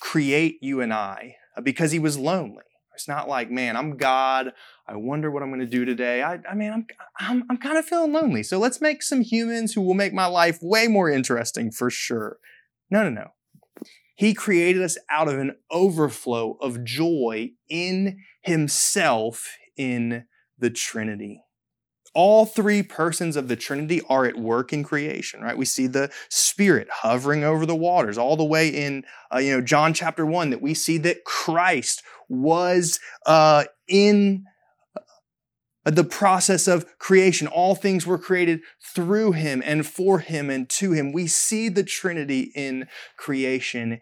create 0.00 0.58
you 0.60 0.80
and 0.80 0.92
I 0.92 1.36
uh, 1.56 1.60
because 1.60 1.92
he 1.92 1.98
was 1.98 2.18
lonely. 2.18 2.64
It's 2.94 3.08
not 3.08 3.28
like, 3.28 3.50
man, 3.50 3.76
I'm 3.76 3.96
God. 3.96 4.52
I 4.88 4.96
wonder 4.96 5.30
what 5.30 5.42
I'm 5.42 5.50
going 5.50 5.60
to 5.60 5.66
do 5.66 5.84
today. 5.84 6.22
I, 6.22 6.38
I 6.48 6.54
mean, 6.54 6.72
I'm, 6.72 6.86
I'm, 7.18 7.44
I'm 7.50 7.56
kind 7.56 7.76
of 7.76 7.84
feeling 7.84 8.12
lonely. 8.12 8.42
So 8.42 8.58
let's 8.58 8.80
make 8.80 9.02
some 9.02 9.20
humans 9.20 9.72
who 9.72 9.80
will 9.80 9.94
make 9.94 10.12
my 10.12 10.26
life 10.26 10.58
way 10.62 10.86
more 10.86 11.10
interesting 11.10 11.72
for 11.72 11.90
sure. 11.90 12.38
No, 12.90 13.02
no, 13.02 13.10
no. 13.10 13.28
He 14.14 14.32
created 14.32 14.82
us 14.82 14.96
out 15.10 15.28
of 15.28 15.38
an 15.38 15.56
overflow 15.70 16.56
of 16.60 16.84
joy 16.84 17.50
in 17.68 18.18
Himself 18.42 19.56
in 19.76 20.24
the 20.58 20.70
Trinity. 20.70 21.42
All 22.14 22.46
three 22.46 22.82
persons 22.82 23.36
of 23.36 23.48
the 23.48 23.56
Trinity 23.56 24.00
are 24.08 24.24
at 24.24 24.38
work 24.38 24.72
in 24.72 24.84
creation, 24.84 25.42
right? 25.42 25.58
We 25.58 25.66
see 25.66 25.86
the 25.86 26.10
Spirit 26.30 26.88
hovering 26.90 27.44
over 27.44 27.66
the 27.66 27.76
waters, 27.76 28.16
all 28.16 28.38
the 28.38 28.44
way 28.44 28.68
in, 28.68 29.04
uh, 29.34 29.38
you 29.38 29.50
know, 29.50 29.60
John 29.60 29.92
chapter 29.92 30.24
one, 30.24 30.48
that 30.48 30.62
we 30.62 30.72
see 30.72 30.96
that 30.98 31.24
Christ 31.24 32.02
was 32.28 32.98
uh, 33.26 33.64
in 33.86 34.44
the 35.94 36.04
process 36.04 36.66
of 36.66 36.98
creation. 36.98 37.46
All 37.46 37.74
things 37.74 38.06
were 38.06 38.18
created 38.18 38.60
through 38.82 39.32
him 39.32 39.62
and 39.64 39.86
for 39.86 40.18
him 40.18 40.50
and 40.50 40.68
to 40.70 40.92
him. 40.92 41.12
We 41.12 41.26
see 41.28 41.68
the 41.68 41.84
Trinity 41.84 42.50
in 42.54 42.88
creation 43.16 44.00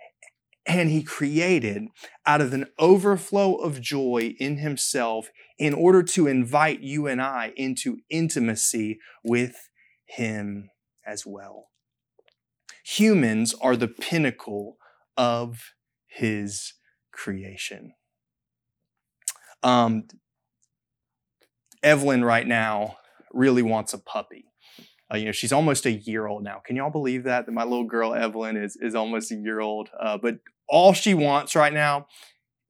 and 0.66 0.88
he 0.88 1.02
created 1.02 1.88
out 2.24 2.40
of 2.40 2.54
an 2.54 2.66
overflow 2.78 3.56
of 3.56 3.82
joy 3.82 4.34
in 4.38 4.58
himself 4.58 5.28
in 5.58 5.74
order 5.74 6.02
to 6.02 6.26
invite 6.26 6.80
you 6.80 7.06
and 7.06 7.20
I 7.20 7.52
into 7.56 7.98
intimacy 8.08 8.98
with 9.22 9.68
him 10.06 10.70
as 11.06 11.26
well. 11.26 11.66
Humans 12.84 13.54
are 13.60 13.76
the 13.76 13.88
pinnacle 13.88 14.78
of 15.16 15.74
his 16.06 16.74
creation. 17.12 17.94
Um, 19.62 20.04
Evelyn 21.84 22.24
right 22.24 22.46
now 22.46 22.96
really 23.32 23.62
wants 23.62 23.92
a 23.92 23.98
puppy. 23.98 24.46
Uh, 25.12 25.18
you 25.18 25.26
know, 25.26 25.32
she's 25.32 25.52
almost 25.52 25.84
a 25.84 25.92
year 25.92 26.26
old 26.26 26.42
now. 26.42 26.60
Can 26.64 26.76
y'all 26.76 26.90
believe 26.90 27.24
that? 27.24 27.46
That 27.46 27.52
my 27.52 27.64
little 27.64 27.84
girl 27.84 28.14
Evelyn 28.14 28.56
is 28.56 28.76
is 28.80 28.94
almost 28.94 29.30
a 29.30 29.36
year 29.36 29.60
old. 29.60 29.90
Uh, 30.00 30.16
but 30.16 30.38
all 30.68 30.94
she 30.94 31.12
wants 31.12 31.54
right 31.54 31.72
now 31.72 32.06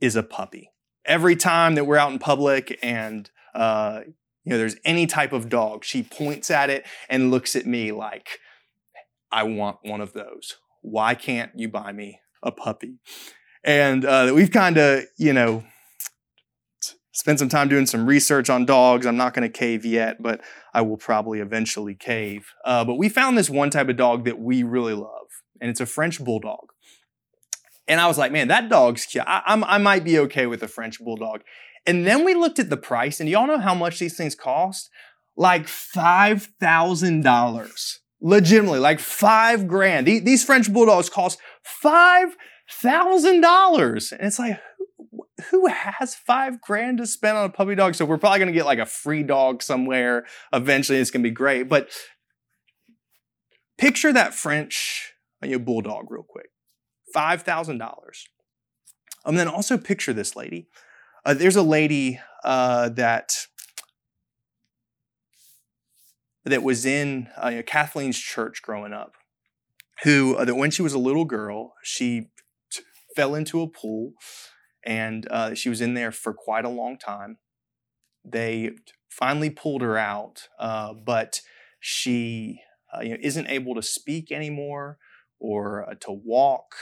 is 0.01 0.17
a 0.17 0.23
puppy. 0.23 0.71
Every 1.07 1.37
time 1.37 1.77
that 1.77 1.87
we're 1.87 1.97
out 1.97 2.13
in 2.13 2.19
public 2.19 2.79
and 2.83 3.31
uh, 3.55 4.01
you 4.43 4.51
know 4.51 4.59
there's 4.59 4.77
any 4.85 5.07
type 5.07 5.33
of 5.33 5.49
dog, 5.49 5.85
she 5.85 6.03
points 6.03 6.51
at 6.51 6.71
it 6.71 6.85
and 7.09 7.31
looks 7.31 7.55
at 7.55 7.67
me 7.67 7.93
like, 7.93 8.41
"I 9.31 9.45
want 9.45 9.79
one 9.83 10.01
of 10.01 10.13
those. 10.13 10.57
Why 10.83 11.15
can't 11.15 11.53
you 11.55 11.69
buy 11.69 11.93
me 11.93 12.21
a 12.43 12.51
puppy?" 12.51 12.99
And 13.63 14.05
uh, 14.05 14.33
we've 14.35 14.51
kind 14.51 14.77
of 14.77 15.05
you 15.17 15.33
know 15.33 15.63
spend 17.15 17.39
some 17.39 17.49
time 17.49 17.69
doing 17.69 17.87
some 17.87 18.05
research 18.07 18.51
on 18.51 18.67
dogs. 18.67 19.07
I'm 19.07 19.17
not 19.17 19.33
going 19.35 19.51
to 19.51 19.59
cave 19.59 19.87
yet, 19.87 20.21
but 20.21 20.43
I 20.75 20.83
will 20.83 20.99
probably 20.99 21.41
eventually 21.41 21.95
cave. 21.95 22.53
Uh, 22.65 22.85
but 22.85 22.97
we 22.97 23.09
found 23.09 23.39
this 23.39 23.49
one 23.49 23.71
type 23.71 23.89
of 23.89 23.97
dog 23.97 24.27
that 24.27 24.39
we 24.39 24.65
really 24.65 24.95
love, 24.95 25.29
and 25.61 25.71
it's 25.71 25.81
a 25.81 25.87
French 25.87 26.23
bulldog. 26.23 26.67
And 27.87 28.01
I 28.01 28.09
was 28.09 28.19
like, 28.19 28.33
man, 28.33 28.49
that 28.49 28.69
dog's 28.69 29.07
cute. 29.07 29.23
I, 29.27 29.43
I 29.47 29.79
might 29.79 30.05
be 30.05 30.19
okay 30.21 30.47
with 30.47 30.63
a 30.63 30.69
French 30.69 31.01
bulldog. 31.01 31.41
And 31.87 32.07
then 32.07 32.25
we 32.25 32.35
looked 32.35 32.59
at 32.59 32.71
the 32.71 32.77
price, 32.77 33.21
and 33.21 33.29
y'all 33.29 33.47
know 33.47 33.59
how 33.59 33.75
much 33.75 34.01
these 34.01 34.17
things 34.17 34.35
cost? 34.35 34.91
Like 35.37 35.67
$5,000. 35.67 37.99
Legitimately, 38.21 38.79
like 38.79 39.01
five 39.01 39.67
grand. 39.69 40.07
These 40.07 40.45
French 40.45 40.73
bulldogs 40.73 41.11
cost 41.11 41.39
$5,000. 41.85 44.13
And 44.13 44.21
it's 44.23 44.39
like, 44.39 44.59
who 45.51 45.67
has 45.67 46.15
five 46.15 46.61
grand 46.61 46.99
to 46.99 47.07
spend 47.07 47.37
on 47.37 47.45
a 47.47 47.53
puppy 47.53 47.75
dog? 47.75 47.95
So 47.95 48.05
we're 48.05 48.19
probably 48.19 48.39
going 48.39 48.53
to 48.53 48.55
get 48.55 48.67
like 48.67 48.79
a 48.79 48.87
free 48.87 49.23
dog 49.23 49.63
somewhere. 49.63 50.27
Eventually, 50.53 50.99
it's 50.99 51.11
going 51.11 51.23
to 51.23 51.29
be 51.29 51.35
great. 51.35 51.69
But 51.69 51.91
picture 53.79 54.13
that 54.13 54.35
French 54.35 55.15
you 55.43 55.53
know, 55.53 55.59
bulldog 55.59 56.11
real 56.11 56.23
quick. 56.23 56.51
$5,000. 57.15 57.81
And 59.25 59.39
then 59.39 59.49
also 59.49 59.79
picture 59.79 60.13
this 60.13 60.37
lady. 60.37 60.69
Uh, 61.25 61.35
there's 61.35 61.57
a 61.57 61.63
lady 61.63 62.21
uh, 62.45 62.91
that 62.91 63.47
that 66.45 66.63
was 66.63 66.85
in 66.85 67.29
uh, 67.43 67.49
you 67.49 67.57
know, 67.57 67.63
Kathleen's 67.63 68.19
church 68.19 68.61
growing 68.61 68.93
up, 68.93 69.15
who 70.03 70.37
uh, 70.37 70.45
that 70.45 70.57
when 70.57 70.71
she 70.71 70.83
was 70.83 70.93
a 70.93 70.99
little 70.99 71.25
girl, 71.25 71.73
she 71.83 72.29
fell 73.17 73.35
into 73.35 73.63
a 73.63 73.67
pool 73.69 74.13
and 74.85 75.27
uh, 75.31 75.55
she 75.55 75.69
was 75.69 75.81
in 75.81 75.95
there 75.95 76.13
for 76.13 76.33
quite 76.33 76.65
a 76.65 76.71
long 76.71 76.99
time. 76.99 77.39
They 78.25 78.73
finally 79.09 79.51
pulled 79.51 79.83
her 79.83 79.97
out, 79.97 80.49
uh, 80.59 80.93
but 80.93 81.41
she 81.81 82.61
uh, 82.95 83.03
you 83.03 83.11
know, 83.11 83.17
isn't 83.21 83.49
able 83.49 83.75
to 83.75 83.83
speak 83.83 84.31
anymore, 84.31 84.99
or 85.39 85.89
uh, 85.89 85.95
to 86.01 86.13
walk, 86.13 86.75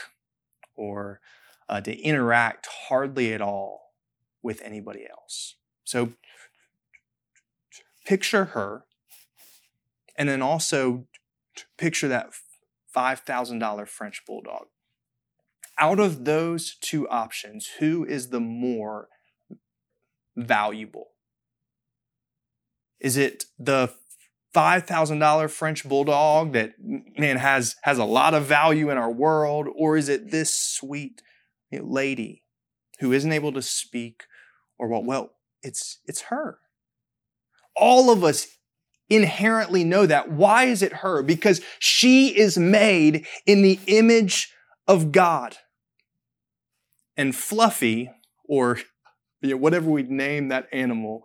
or 0.74 1.20
uh, 1.68 1.80
to 1.80 1.96
interact 1.98 2.68
hardly 2.88 3.32
at 3.32 3.40
all 3.40 3.92
with 4.42 4.60
anybody 4.62 5.06
else. 5.10 5.56
So 5.84 6.12
picture 8.04 8.46
her, 8.46 8.84
and 10.16 10.28
then 10.28 10.42
also 10.42 11.06
picture 11.78 12.08
that 12.08 12.30
$5,000 12.94 13.88
French 13.88 14.22
bulldog 14.26 14.66
out 15.78 16.00
of 16.00 16.24
those 16.24 16.76
two 16.80 17.08
options, 17.08 17.68
who 17.78 18.04
is 18.04 18.28
the 18.28 18.40
more 18.40 19.08
valuable? 20.37 21.08
Is 23.00 23.16
it 23.16 23.44
the 23.58 23.92
$5,000 24.54 25.50
French 25.50 25.88
bulldog 25.88 26.52
that 26.52 26.74
man 26.78 27.38
has 27.38 27.76
has 27.82 27.98
a 27.98 28.04
lot 28.04 28.35
of 28.35 28.44
value 28.44 28.90
in 28.90 28.98
our 28.98 29.11
world 29.11 29.66
or 29.74 29.96
is 29.96 30.08
it 30.08 30.30
this 30.30 30.54
sweet 30.54 31.22
lady 31.72 32.42
who 33.00 33.12
isn't 33.12 33.32
able 33.32 33.52
to 33.52 33.62
speak 33.62 34.24
or 34.78 34.88
what 34.88 35.04
well 35.04 35.32
it's 35.62 36.00
it's 36.06 36.22
her. 36.22 36.58
All 37.74 38.11
of 38.11 38.22
us 38.22 38.46
inherently 39.08 39.85
know 39.85 40.06
that. 40.06 40.30
Why 40.30 40.64
is 40.64 40.82
it 40.82 40.92
her? 40.92 41.22
Because 41.22 41.61
she 41.78 42.28
is 42.28 42.58
made 42.58 43.26
in 43.46 43.62
the 43.62 43.78
image 43.87 44.51
of 44.87 45.12
God. 45.12 45.57
And 47.16 47.35
Fluffy, 47.35 48.11
or 48.45 48.79
you 49.40 49.51
know, 49.51 49.57
whatever 49.57 49.90
we 49.90 50.03
name 50.03 50.49
that 50.49 50.68
animal, 50.73 51.23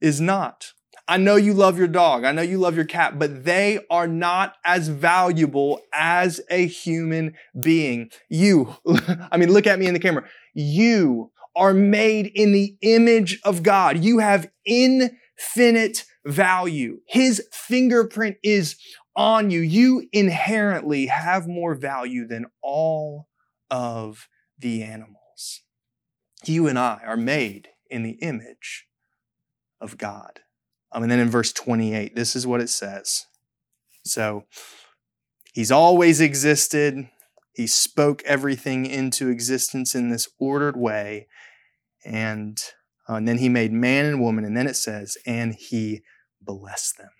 is 0.00 0.20
not. 0.20 0.72
I 1.06 1.18
know 1.18 1.36
you 1.36 1.52
love 1.52 1.76
your 1.76 1.88
dog. 1.88 2.24
I 2.24 2.32
know 2.32 2.42
you 2.42 2.58
love 2.58 2.76
your 2.76 2.86
cat, 2.86 3.18
but 3.18 3.44
they 3.44 3.80
are 3.90 4.06
not 4.06 4.54
as 4.64 4.88
valuable 4.88 5.80
as 5.92 6.40
a 6.48 6.66
human 6.66 7.34
being. 7.60 8.10
You, 8.30 8.76
I 9.30 9.36
mean, 9.36 9.52
look 9.52 9.66
at 9.66 9.78
me 9.78 9.86
in 9.86 9.94
the 9.94 10.00
camera. 10.00 10.24
You 10.54 11.30
are 11.56 11.74
made 11.74 12.30
in 12.34 12.52
the 12.52 12.76
image 12.80 13.38
of 13.44 13.62
God. 13.62 13.98
You 13.98 14.18
have 14.18 14.50
infinite 14.64 16.04
value. 16.24 17.00
His 17.06 17.46
fingerprint 17.52 18.36
is 18.42 18.76
on 19.16 19.50
you. 19.50 19.60
You 19.60 20.08
inherently 20.12 21.06
have 21.06 21.46
more 21.46 21.74
value 21.74 22.26
than 22.26 22.46
all 22.62 23.28
of 23.70 24.28
the 24.58 24.82
animals. 24.82 25.62
You 26.44 26.66
and 26.66 26.78
I 26.78 27.00
are 27.04 27.16
made 27.16 27.68
in 27.88 28.02
the 28.02 28.18
image 28.20 28.86
of 29.80 29.98
God. 29.98 30.40
Um, 30.92 31.02
and 31.02 31.10
then 31.10 31.20
in 31.20 31.30
verse 31.30 31.52
28, 31.52 32.14
this 32.14 32.36
is 32.36 32.46
what 32.46 32.60
it 32.60 32.70
says. 32.70 33.26
So, 34.04 34.44
He's 35.52 35.70
always 35.70 36.20
existed. 36.20 37.08
He 37.54 37.68
spoke 37.68 38.24
everything 38.24 38.86
into 38.86 39.28
existence 39.28 39.94
in 39.94 40.08
this 40.08 40.28
ordered 40.40 40.76
way. 40.76 41.28
And, 42.04 42.60
uh, 43.08 43.14
and 43.14 43.28
then 43.28 43.38
He 43.38 43.48
made 43.48 43.72
man 43.72 44.04
and 44.04 44.20
woman. 44.20 44.44
And 44.44 44.56
then 44.56 44.66
it 44.66 44.74
says, 44.74 45.16
and 45.24 45.54
He 45.54 46.02
blessed 46.42 46.98
them 46.98 47.10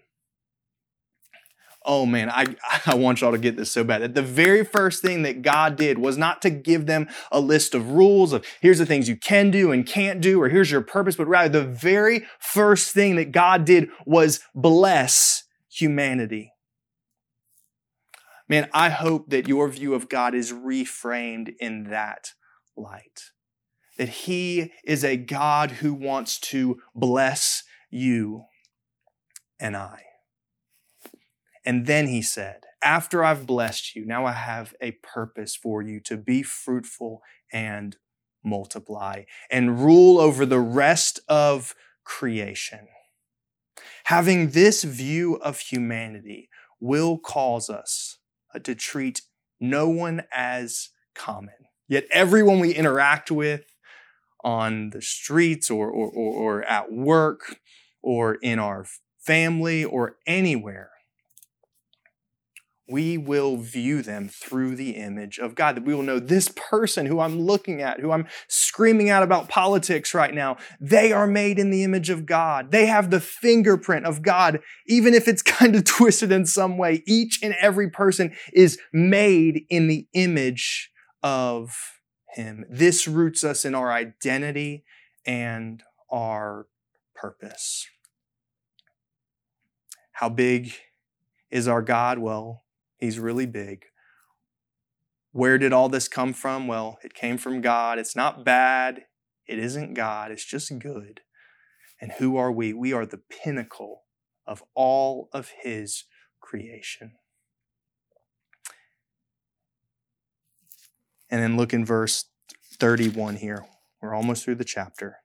oh 1.85 2.07
man, 2.07 2.31
I, 2.31 2.57
I 2.87 2.95
want 2.95 3.21
y'all 3.21 3.33
to 3.33 3.39
get 3.39 3.57
this 3.57 3.71
so 3.71 3.85
bad. 3.85 4.03
That 4.03 4.15
the 4.15 4.23
very 4.23 4.65
first 4.65 5.03
thing 5.03 5.23
that 5.23 5.43
God 5.43 5.77
did 5.77 5.99
was 5.99 6.17
not 6.17 6.43
to 6.43 6.51
give 6.51 6.87
them 6.87 7.09
a 7.31 7.41
list 7.41 7.75
of 7.75 7.91
rules 7.91 8.33
of 8.33 8.45
here's 8.61 8.79
the 8.79 8.87
things 8.87 9.09
you 9.09 9.17
can 9.17 9.51
do 9.51 9.73
and 9.73 9.87
can't 9.87 10.21
do, 10.21 10.41
or 10.41 10.49
here's 10.49 10.71
your 10.71 10.83
purpose, 10.83 11.17
but 11.17 11.27
rather 11.27 11.61
the 11.61 11.69
very 11.69 12.25
first 12.39 12.93
thing 12.93 13.17
that 13.17 13.33
God 13.33 13.65
did 13.65 13.89
was 14.07 14.41
bless 14.55 15.45
humanity. 15.69 16.53
Man, 18.49 18.69
I 18.75 18.91
hope 18.91 19.31
that 19.31 19.49
your 19.49 19.69
view 19.69 19.95
of 19.95 20.09
God 20.09 20.35
is 20.35 20.53
reframed 20.53 21.55
in 21.59 21.85
that 21.85 22.33
light. 22.77 23.31
That 23.97 24.11
He 24.11 24.73
is 24.85 25.03
a 25.05 25.17
God 25.17 25.71
who 25.73 25.95
wants 25.95 26.39
to 26.41 26.79
bless 26.95 27.63
you 27.91 28.45
and 29.59 29.77
I. 29.77 30.03
And 31.65 31.87
then 31.87 32.07
he 32.09 32.23
said, 32.23 32.65
After 32.83 33.25
I've 33.25 33.47
blessed 33.47 33.97
you, 33.97 34.05
now 34.05 34.27
I 34.27 34.33
have 34.33 34.75
a 34.81 34.93
purpose 35.03 35.57
for 35.57 35.83
you 35.83 36.01
to 36.01 36.17
be 36.17 36.43
fruitful 36.43 37.23
and 37.53 37.97
multiply 38.45 39.23
and 39.51 39.81
rule 39.81 40.19
over 40.19 40.45
the 40.45 40.61
rest 40.61 41.21
of 41.29 41.75
creation. 42.05 42.89
Having 44.05 44.51
this 44.51 44.85
view 44.85 45.37
of 45.37 45.59
humanity 45.59 46.51
will 46.79 47.19
cause 47.19 47.71
us 47.71 48.19
uh, 48.55 48.59
to 48.61 48.75
treat 48.75 49.23
no 49.61 49.89
one 49.89 50.25
as 50.31 50.91
common. 51.15 51.55
Yet 51.89 52.05
everyone 52.11 52.61
we 52.61 52.75
interact 52.75 53.31
with 53.31 53.65
on 54.43 54.91
the 54.91 55.01
streets 55.01 55.71
or, 55.71 55.89
or, 55.89 56.11
or, 56.11 56.35
or 56.35 56.63
at 56.65 56.93
work 56.93 57.61
or 58.03 58.35
in 58.35 58.59
our 58.59 58.85
family 59.19 59.85
or 59.85 60.17
anywhere 60.27 60.91
we 62.89 63.17
will 63.17 63.57
view 63.57 64.03
them 64.03 64.29
through 64.29 64.77
the 64.77 64.91
image 64.91 65.39
of 65.39 65.55
God. 65.55 65.77
That 65.77 65.85
we 65.85 65.95
will 65.95 66.03
know 66.03 66.19
this 66.19 66.49
person 66.49 67.07
who 67.07 67.21
I'm 67.21 67.41
looking 67.41 67.81
at, 67.81 68.01
who 68.01 68.13
I'm 68.13 68.27
screaming 68.47 69.09
out 69.09 69.23
about 69.23 69.49
politics 69.49 70.13
right 70.13 70.35
now, 70.35 70.57
they 70.81 71.13
are 71.13 71.27
made 71.27 71.59
in 71.59 71.71
the 71.71 71.83
image 71.83 72.11
of 72.11 72.27
God. 72.27 72.73
They 72.73 72.87
have 72.87 73.11
the 73.11 73.21
fingerprint 73.21 74.05
of 74.05 74.23
God, 74.23 74.61
even 74.87 75.15
if 75.15 75.29
it's 75.29 75.43
kind 75.43 75.75
of 75.75 75.85
twisted 75.85 76.31
in 76.31 76.45
some 76.45 76.77
way. 76.77 77.03
Each 77.07 77.41
and 77.43 77.55
every 77.61 77.91
person 77.91 78.35
is 78.53 78.79
made 78.93 79.65
in 79.71 79.89
the 79.89 80.07
image 80.13 80.91
of 81.23 81.75
Him. 82.35 82.67
This 82.69 83.09
roots 83.09 83.45
us 83.45 83.65
in 83.65 83.75
our 83.75 83.91
identity 83.91 84.85
and 85.27 85.83
our 86.11 86.67
purpose. 87.15 87.87
How 90.13 90.29
big 90.29 90.73
is 91.51 91.67
our 91.67 91.81
God? 91.81 92.19
Well, 92.19 92.64
He's 93.05 93.19
really 93.19 93.45
big. 93.45 93.85
Where 95.33 95.59
did 95.59 95.75
all 95.75 95.91
this 95.91 96.09
come 96.09 96.33
from? 96.33 96.67
Well, 96.67 96.99
it 97.05 97.13
came 97.13 97.37
from 97.37 97.61
God. 97.61 97.99
It's 97.99 98.17
not 98.17 98.47
bad. 98.47 99.03
It 99.47 99.59
isn't 99.59 99.93
God. 99.93 100.31
It's 100.31 100.47
just 100.47 100.79
good. 100.79 101.21
And 102.01 102.13
who 102.13 102.39
are 102.39 102.51
we? 102.51 102.73
We 102.73 102.95
are 102.95 103.05
the 103.05 103.19
pinnacle 103.19 104.05
of 104.47 104.63
all 104.75 105.29
of 105.35 105.53
His 105.63 106.05
creation. 106.41 107.13
And 111.29 111.43
then 111.43 111.59
look 111.59 111.75
in 111.75 111.85
verse 111.85 112.25
31 112.73 113.37
here. 113.37 113.67
We're 114.01 114.15
almost 114.15 114.47
through 114.47 114.55
the 114.55 114.65
chapter. 114.65 115.19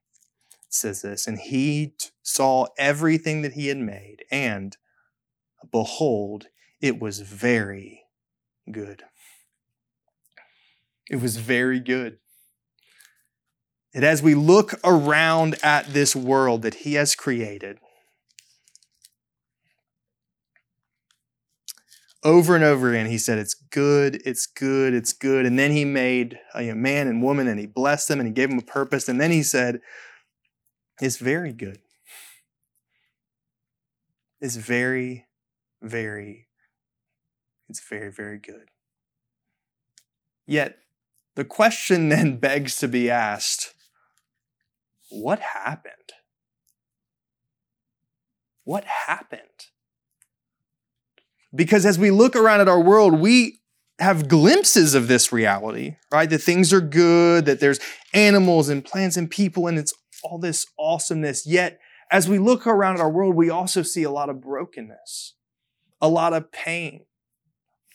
It 0.67 0.73
says 0.73 1.01
this 1.01 1.27
And 1.27 1.39
he 1.39 1.93
saw 2.23 2.67
everything 2.77 3.41
that 3.43 3.53
he 3.53 3.67
had 3.67 3.77
made, 3.77 4.25
and 4.29 4.75
behold, 5.71 6.47
it 6.81 6.99
was 6.99 7.19
very 7.19 8.03
good. 8.71 9.03
It 11.09 11.21
was 11.21 11.37
very 11.37 11.79
good. 11.79 12.19
And 13.93 14.05
as 14.05 14.21
we 14.21 14.35
look 14.35 14.73
around 14.83 15.55
at 15.63 15.93
this 15.93 16.15
world 16.15 16.61
that 16.61 16.75
He 16.75 16.93
has 16.93 17.15
created, 17.15 17.79
over 22.23 22.53
and 22.55 22.63
over 22.63 22.91
again, 22.91 23.07
He 23.07 23.17
said, 23.17 23.39
It's 23.39 23.55
good, 23.55 24.21
it's 24.23 24.45
good, 24.45 24.93
it's 24.93 25.13
good. 25.13 25.45
And 25.45 25.57
then 25.57 25.71
He 25.71 25.85
made 25.85 26.39
a 26.53 26.73
man 26.73 27.07
and 27.07 27.23
woman 27.23 27.47
and 27.47 27.59
He 27.59 27.65
blessed 27.65 28.07
them 28.07 28.19
and 28.19 28.27
He 28.27 28.33
gave 28.33 28.49
them 28.49 28.59
a 28.59 28.63
purpose. 28.63 29.09
And 29.09 29.19
then 29.19 29.31
He 29.31 29.41
said, 29.41 29.81
It's 31.01 31.17
very 31.17 31.51
good. 31.51 31.79
It's 34.39 34.55
very, 34.55 35.25
very 35.81 36.48
it's 37.69 37.87
very, 37.87 38.11
very 38.11 38.37
good. 38.37 38.69
Yet, 40.45 40.79
the 41.35 41.45
question 41.45 42.09
then 42.09 42.37
begs 42.37 42.75
to 42.77 42.87
be 42.87 43.09
asked 43.09 43.73
what 45.11 45.39
happened? 45.39 45.93
What 48.63 48.83
happened? 48.83 49.41
Because 51.53 51.83
as 51.83 51.97
we 51.97 52.11
look 52.11 52.35
around 52.35 52.61
at 52.61 52.67
our 52.67 52.79
world, 52.79 53.19
we 53.19 53.59
have 53.97 54.27
glimpses 54.27 54.93
of 54.93 55.07
this 55.07 55.31
reality, 55.31 55.95
right? 56.11 56.29
That 56.29 56.43
things 56.43 56.71
are 56.71 56.81
good, 56.81 57.45
that 57.45 57.59
there's 57.59 57.79
animals 58.13 58.69
and 58.69 58.85
plants 58.85 59.17
and 59.17 59.31
people, 59.31 59.65
and 59.65 59.79
it's 59.79 59.93
all 60.23 60.37
this 60.37 60.67
awesomeness. 60.77 61.47
Yet, 61.47 61.79
as 62.11 62.29
we 62.29 62.37
look 62.37 62.67
around 62.67 62.95
at 62.95 63.01
our 63.01 63.09
world, 63.09 63.35
we 63.35 63.49
also 63.49 63.81
see 63.81 64.03
a 64.03 64.11
lot 64.11 64.29
of 64.29 64.41
brokenness, 64.41 65.33
a 65.99 66.07
lot 66.07 66.33
of 66.33 66.51
pain, 66.51 67.05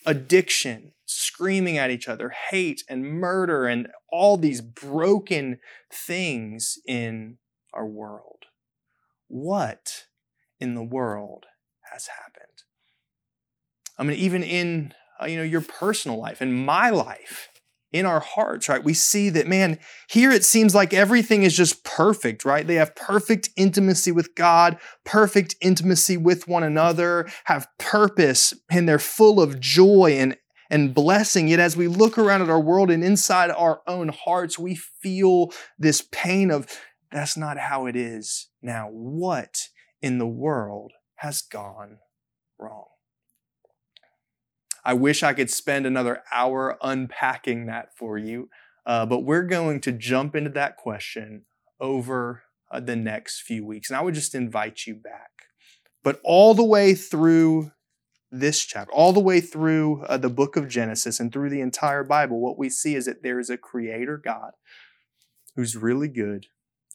addiction, 0.04 0.92
screaming 1.06 1.78
at 1.78 1.90
each 1.90 2.08
other, 2.08 2.30
hate 2.50 2.82
and 2.88 3.04
murder, 3.04 3.66
and 3.66 3.88
all 4.10 4.36
these 4.36 4.60
broken 4.60 5.58
things 5.92 6.78
in 6.86 7.38
our 7.72 7.86
world. 7.86 8.44
What 9.28 10.04
in 10.60 10.74
the 10.74 10.82
world 10.82 11.46
has 11.92 12.08
happened? 12.08 12.62
I 13.98 14.02
mean, 14.02 14.18
even 14.18 14.42
in 14.42 14.92
uh, 15.20 15.26
you 15.26 15.36
know 15.36 15.42
your 15.42 15.60
personal 15.60 16.18
life, 16.18 16.42
in 16.42 16.52
my 16.52 16.90
life, 16.90 17.48
in 17.94 18.06
our 18.06 18.18
hearts, 18.18 18.68
right? 18.68 18.82
We 18.82 18.92
see 18.92 19.30
that, 19.30 19.46
man, 19.46 19.78
here 20.10 20.32
it 20.32 20.44
seems 20.44 20.74
like 20.74 20.92
everything 20.92 21.44
is 21.44 21.56
just 21.56 21.84
perfect, 21.84 22.44
right? 22.44 22.66
They 22.66 22.74
have 22.74 22.96
perfect 22.96 23.50
intimacy 23.56 24.10
with 24.10 24.34
God, 24.34 24.78
perfect 25.04 25.54
intimacy 25.60 26.16
with 26.16 26.48
one 26.48 26.64
another, 26.64 27.28
have 27.44 27.68
purpose, 27.78 28.52
and 28.68 28.88
they're 28.88 28.98
full 28.98 29.40
of 29.40 29.60
joy 29.60 30.16
and, 30.18 30.36
and 30.68 30.92
blessing. 30.92 31.46
Yet 31.46 31.60
as 31.60 31.76
we 31.76 31.86
look 31.86 32.18
around 32.18 32.42
at 32.42 32.50
our 32.50 32.60
world 32.60 32.90
and 32.90 33.04
inside 33.04 33.52
our 33.52 33.80
own 33.86 34.08
hearts, 34.08 34.58
we 34.58 34.74
feel 34.74 35.52
this 35.78 36.02
pain 36.10 36.50
of 36.50 36.66
that's 37.12 37.36
not 37.36 37.58
how 37.58 37.86
it 37.86 37.94
is 37.94 38.48
now. 38.60 38.88
What 38.90 39.68
in 40.02 40.18
the 40.18 40.26
world 40.26 40.94
has 41.18 41.42
gone 41.42 41.98
wrong? 42.58 42.86
I 44.84 44.94
wish 44.94 45.22
I 45.22 45.32
could 45.32 45.50
spend 45.50 45.86
another 45.86 46.22
hour 46.32 46.76
unpacking 46.82 47.66
that 47.66 47.96
for 47.96 48.18
you, 48.18 48.50
uh, 48.84 49.06
but 49.06 49.20
we're 49.20 49.44
going 49.44 49.80
to 49.82 49.92
jump 49.92 50.34
into 50.34 50.50
that 50.50 50.76
question 50.76 51.44
over 51.80 52.42
uh, 52.70 52.80
the 52.80 52.96
next 52.96 53.40
few 53.40 53.64
weeks. 53.64 53.88
And 53.88 53.96
I 53.96 54.02
would 54.02 54.14
just 54.14 54.34
invite 54.34 54.86
you 54.86 54.94
back. 54.94 55.30
But 56.02 56.20
all 56.22 56.54
the 56.54 56.64
way 56.64 56.94
through 56.94 57.72
this 58.30 58.62
chapter, 58.64 58.92
all 58.92 59.12
the 59.12 59.20
way 59.20 59.40
through 59.40 60.02
uh, 60.02 60.18
the 60.18 60.28
book 60.28 60.56
of 60.56 60.68
Genesis 60.68 61.18
and 61.18 61.32
through 61.32 61.50
the 61.50 61.60
entire 61.60 62.04
Bible, 62.04 62.40
what 62.40 62.58
we 62.58 62.68
see 62.68 62.94
is 62.94 63.06
that 63.06 63.22
there 63.22 63.38
is 63.38 63.48
a 63.48 63.56
creator 63.56 64.20
God 64.22 64.52
who's 65.56 65.76
really 65.76 66.08
good. 66.08 66.46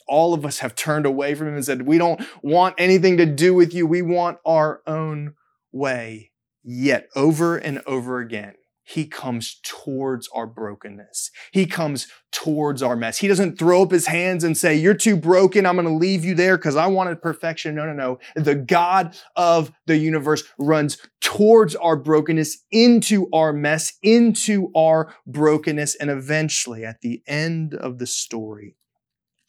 All 0.08 0.34
of 0.34 0.46
us 0.46 0.60
have 0.60 0.76
turned 0.76 1.06
away 1.06 1.34
from 1.34 1.48
him 1.48 1.56
and 1.56 1.66
said, 1.66 1.84
We 1.84 1.98
don't 1.98 2.22
want 2.42 2.76
anything 2.78 3.18
to 3.18 3.26
do 3.26 3.54
with 3.54 3.74
you. 3.74 3.88
We 3.88 4.02
want 4.02 4.40
our 4.46 4.82
own 4.86 5.36
way. 5.72 6.29
Yet, 6.64 7.08
over 7.16 7.58
and 7.58 7.82
over 7.86 8.20
again, 8.20 8.54
he 8.90 9.06
comes 9.06 9.60
towards 9.64 10.28
our 10.34 10.48
brokenness. 10.48 11.30
He 11.52 11.68
comes 11.68 12.08
towards 12.32 12.82
our 12.82 12.96
mess. 12.96 13.20
He 13.20 13.28
doesn't 13.28 13.60
throw 13.60 13.84
up 13.84 13.92
his 13.92 14.08
hands 14.08 14.44
and 14.44 14.58
say, 14.58 14.76
You're 14.76 14.96
too 14.96 15.16
broken. 15.16 15.68
I'm 15.68 15.76
going 15.76 15.88
to 15.88 15.94
leave 15.94 16.26
you 16.26 16.34
there 16.34 16.58
because 16.58 16.76
I 16.76 16.88
wanted 16.88 17.22
perfection. 17.22 17.76
No, 17.76 17.86
no, 17.86 17.94
no. 17.94 18.20
The 18.36 18.56
God 18.56 19.16
of 19.36 19.72
the 19.86 19.98
universe 19.98 20.44
runs 20.58 20.98
towards 21.22 21.76
our 21.76 21.96
brokenness, 21.96 22.66
into 22.72 23.30
our 23.32 23.54
mess, 23.54 23.94
into 24.02 24.72
our 24.76 25.14
brokenness. 25.28 25.94
And 25.96 26.10
eventually, 26.10 26.84
at 26.84 27.02
the 27.02 27.22
end 27.28 27.76
of 27.76 28.00
the 28.00 28.08
story, 28.08 28.76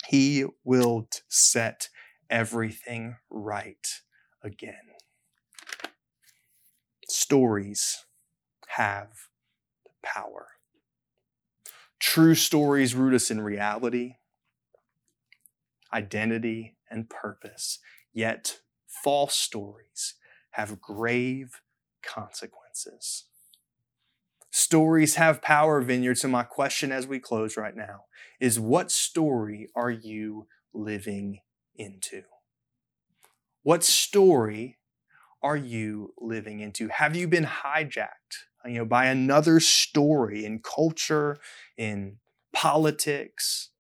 he 0.07 0.45
will 0.65 1.09
set 1.29 1.89
everything 2.29 3.17
right 3.31 3.87
again 4.43 4.90
stories 7.11 8.05
have 8.69 9.11
power. 10.03 10.49
True 12.01 12.35
stories 12.35 12.95
root 12.97 13.15
us 13.15 13.31
in 13.31 13.41
reality, 13.41 14.17
identity, 15.93 16.77
and 16.91 17.09
purpose. 17.09 17.79
Yet, 18.13 18.61
false 18.87 19.35
stories 19.37 20.15
have 20.53 20.81
grave 20.81 21.61
consequences. 22.03 23.25
Stories 24.53 25.15
have 25.17 25.43
power, 25.43 25.81
Vineyard. 25.81 26.17
So, 26.19 26.29
my 26.29 26.43
question 26.43 26.91
as 26.93 27.07
we 27.07 27.19
close 27.21 27.57
right 27.57 27.77
now 27.77 28.05
is 28.41 28.59
what 28.59 28.91
story 28.91 29.69
are 29.77 29.91
you 29.91 30.47
living 30.73 31.41
into? 31.77 32.23
What 33.63 33.85
story 33.85 34.79
are 35.43 35.57
you 35.57 36.15
living 36.19 36.61
into? 36.61 36.89
Have 36.89 37.17
you 37.17 37.27
been 37.27 37.45
hijacked, 37.45 38.45
you 38.65 38.75
know, 38.75 38.85
by 38.85 39.07
another 39.07 39.61
story 39.61 40.45
in 40.45 40.61
culture, 40.61 41.39
in 41.77 42.17
politics, 42.53 43.71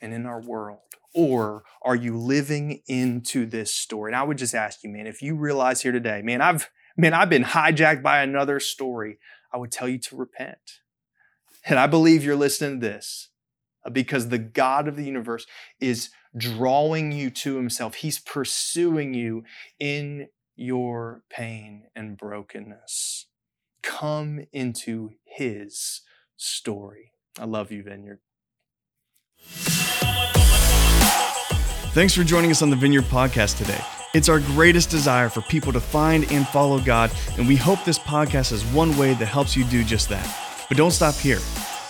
and 0.00 0.12
in 0.12 0.26
our 0.26 0.40
world? 0.40 0.80
Or 1.14 1.64
are 1.82 1.96
you 1.96 2.16
living 2.16 2.82
into 2.86 3.46
this 3.46 3.72
story? 3.72 4.10
And 4.10 4.16
I 4.16 4.22
would 4.22 4.38
just 4.38 4.54
ask 4.54 4.82
you, 4.82 4.90
man, 4.90 5.06
if 5.06 5.22
you 5.22 5.34
realize 5.34 5.82
here 5.82 5.92
today, 5.92 6.20
man, 6.22 6.40
I've 6.40 6.70
man, 6.96 7.12
I've 7.12 7.30
been 7.30 7.44
hijacked 7.44 8.02
by 8.02 8.22
another 8.22 8.60
story, 8.60 9.18
I 9.52 9.58
would 9.58 9.72
tell 9.72 9.88
you 9.88 9.98
to 9.98 10.16
repent. 10.16 10.80
And 11.64 11.78
I 11.78 11.86
believe 11.86 12.24
you're 12.24 12.36
listening 12.36 12.80
to 12.80 12.86
this 12.86 13.30
uh, 13.84 13.90
because 13.90 14.28
the 14.28 14.38
God 14.38 14.88
of 14.88 14.96
the 14.96 15.04
universe 15.04 15.46
is 15.80 16.10
drawing 16.36 17.12
you 17.12 17.30
to 17.30 17.56
himself. 17.56 17.96
He's 17.96 18.18
pursuing 18.18 19.14
you 19.14 19.44
in 19.78 20.28
your 20.56 21.22
pain 21.30 21.84
and 21.94 22.16
brokenness. 22.16 23.26
come 23.82 24.44
into 24.52 25.12
his 25.24 26.02
story. 26.36 27.12
I 27.38 27.44
love 27.44 27.70
you, 27.70 27.82
Vineyard. 27.82 28.18
Thanks 31.94 32.14
for 32.14 32.24
joining 32.24 32.50
us 32.50 32.62
on 32.62 32.70
the 32.70 32.76
Vineyard 32.76 33.04
Podcast 33.04 33.58
today. 33.58 33.80
It's 34.12 34.28
our 34.28 34.40
greatest 34.40 34.90
desire 34.90 35.28
for 35.28 35.40
people 35.42 35.72
to 35.72 35.80
find 35.80 36.30
and 36.32 36.46
follow 36.48 36.80
God, 36.80 37.10
and 37.38 37.46
we 37.46 37.56
hope 37.56 37.84
this 37.84 37.98
podcast 37.98 38.52
is 38.52 38.64
one 38.66 38.96
way 38.98 39.14
that 39.14 39.26
helps 39.26 39.56
you 39.56 39.64
do 39.64 39.84
just 39.84 40.08
that. 40.08 40.64
But 40.68 40.76
don't 40.76 40.90
stop 40.90 41.14
here. 41.14 41.38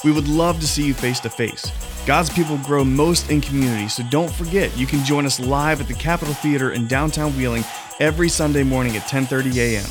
We 0.07 0.13
would 0.13 0.29
love 0.29 0.61
to 0.61 0.69
see 0.69 0.87
you 0.87 0.95
face 0.95 1.19
to 1.21 1.29
face. 1.29 1.73
God's 2.07 2.31
people 2.31 2.59
grow 2.59 2.85
most 2.85 3.29
in 3.29 3.41
community, 3.41 3.89
so 3.89 4.05
don't 4.09 4.31
forget 4.31 4.79
you 4.79 4.87
can 4.87 5.05
join 5.05 5.27
us 5.27 5.41
live 5.41 5.81
at 5.81 5.89
the 5.89 5.95
Capitol 5.95 6.33
Theater 6.33 6.71
in 6.71 6.87
downtown 6.87 7.33
Wheeling 7.33 7.65
every 7.99 8.29
Sunday 8.29 8.63
morning 8.63 8.97
at 8.97 9.03
10:30 9.09 9.57
a.m. 9.57 9.85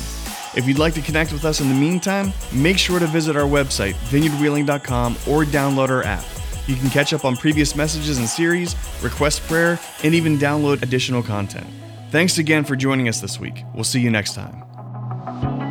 If 0.56 0.66
you'd 0.66 0.78
like 0.78 0.94
to 0.94 1.02
connect 1.02 1.34
with 1.34 1.44
us 1.44 1.60
in 1.60 1.68
the 1.68 1.74
meantime, 1.74 2.32
make 2.50 2.78
sure 2.78 2.98
to 2.98 3.06
visit 3.06 3.36
our 3.36 3.46
website, 3.46 3.92
vineyardwheeling.com, 4.08 5.16
or 5.28 5.44
download 5.44 5.90
our 5.90 6.02
app. 6.02 6.24
You 6.66 6.76
can 6.76 6.88
catch 6.88 7.12
up 7.12 7.26
on 7.26 7.36
previous 7.36 7.76
messages 7.76 8.16
and 8.16 8.26
series, 8.26 8.74
request 9.02 9.42
prayer, 9.42 9.78
and 10.02 10.14
even 10.14 10.38
download 10.38 10.80
additional 10.80 11.22
content. 11.22 11.66
Thanks 12.10 12.38
again 12.38 12.64
for 12.64 12.74
joining 12.74 13.06
us 13.06 13.20
this 13.20 13.38
week. 13.38 13.64
We'll 13.74 13.84
see 13.84 14.00
you 14.00 14.10
next 14.10 14.32
time. 14.32 15.65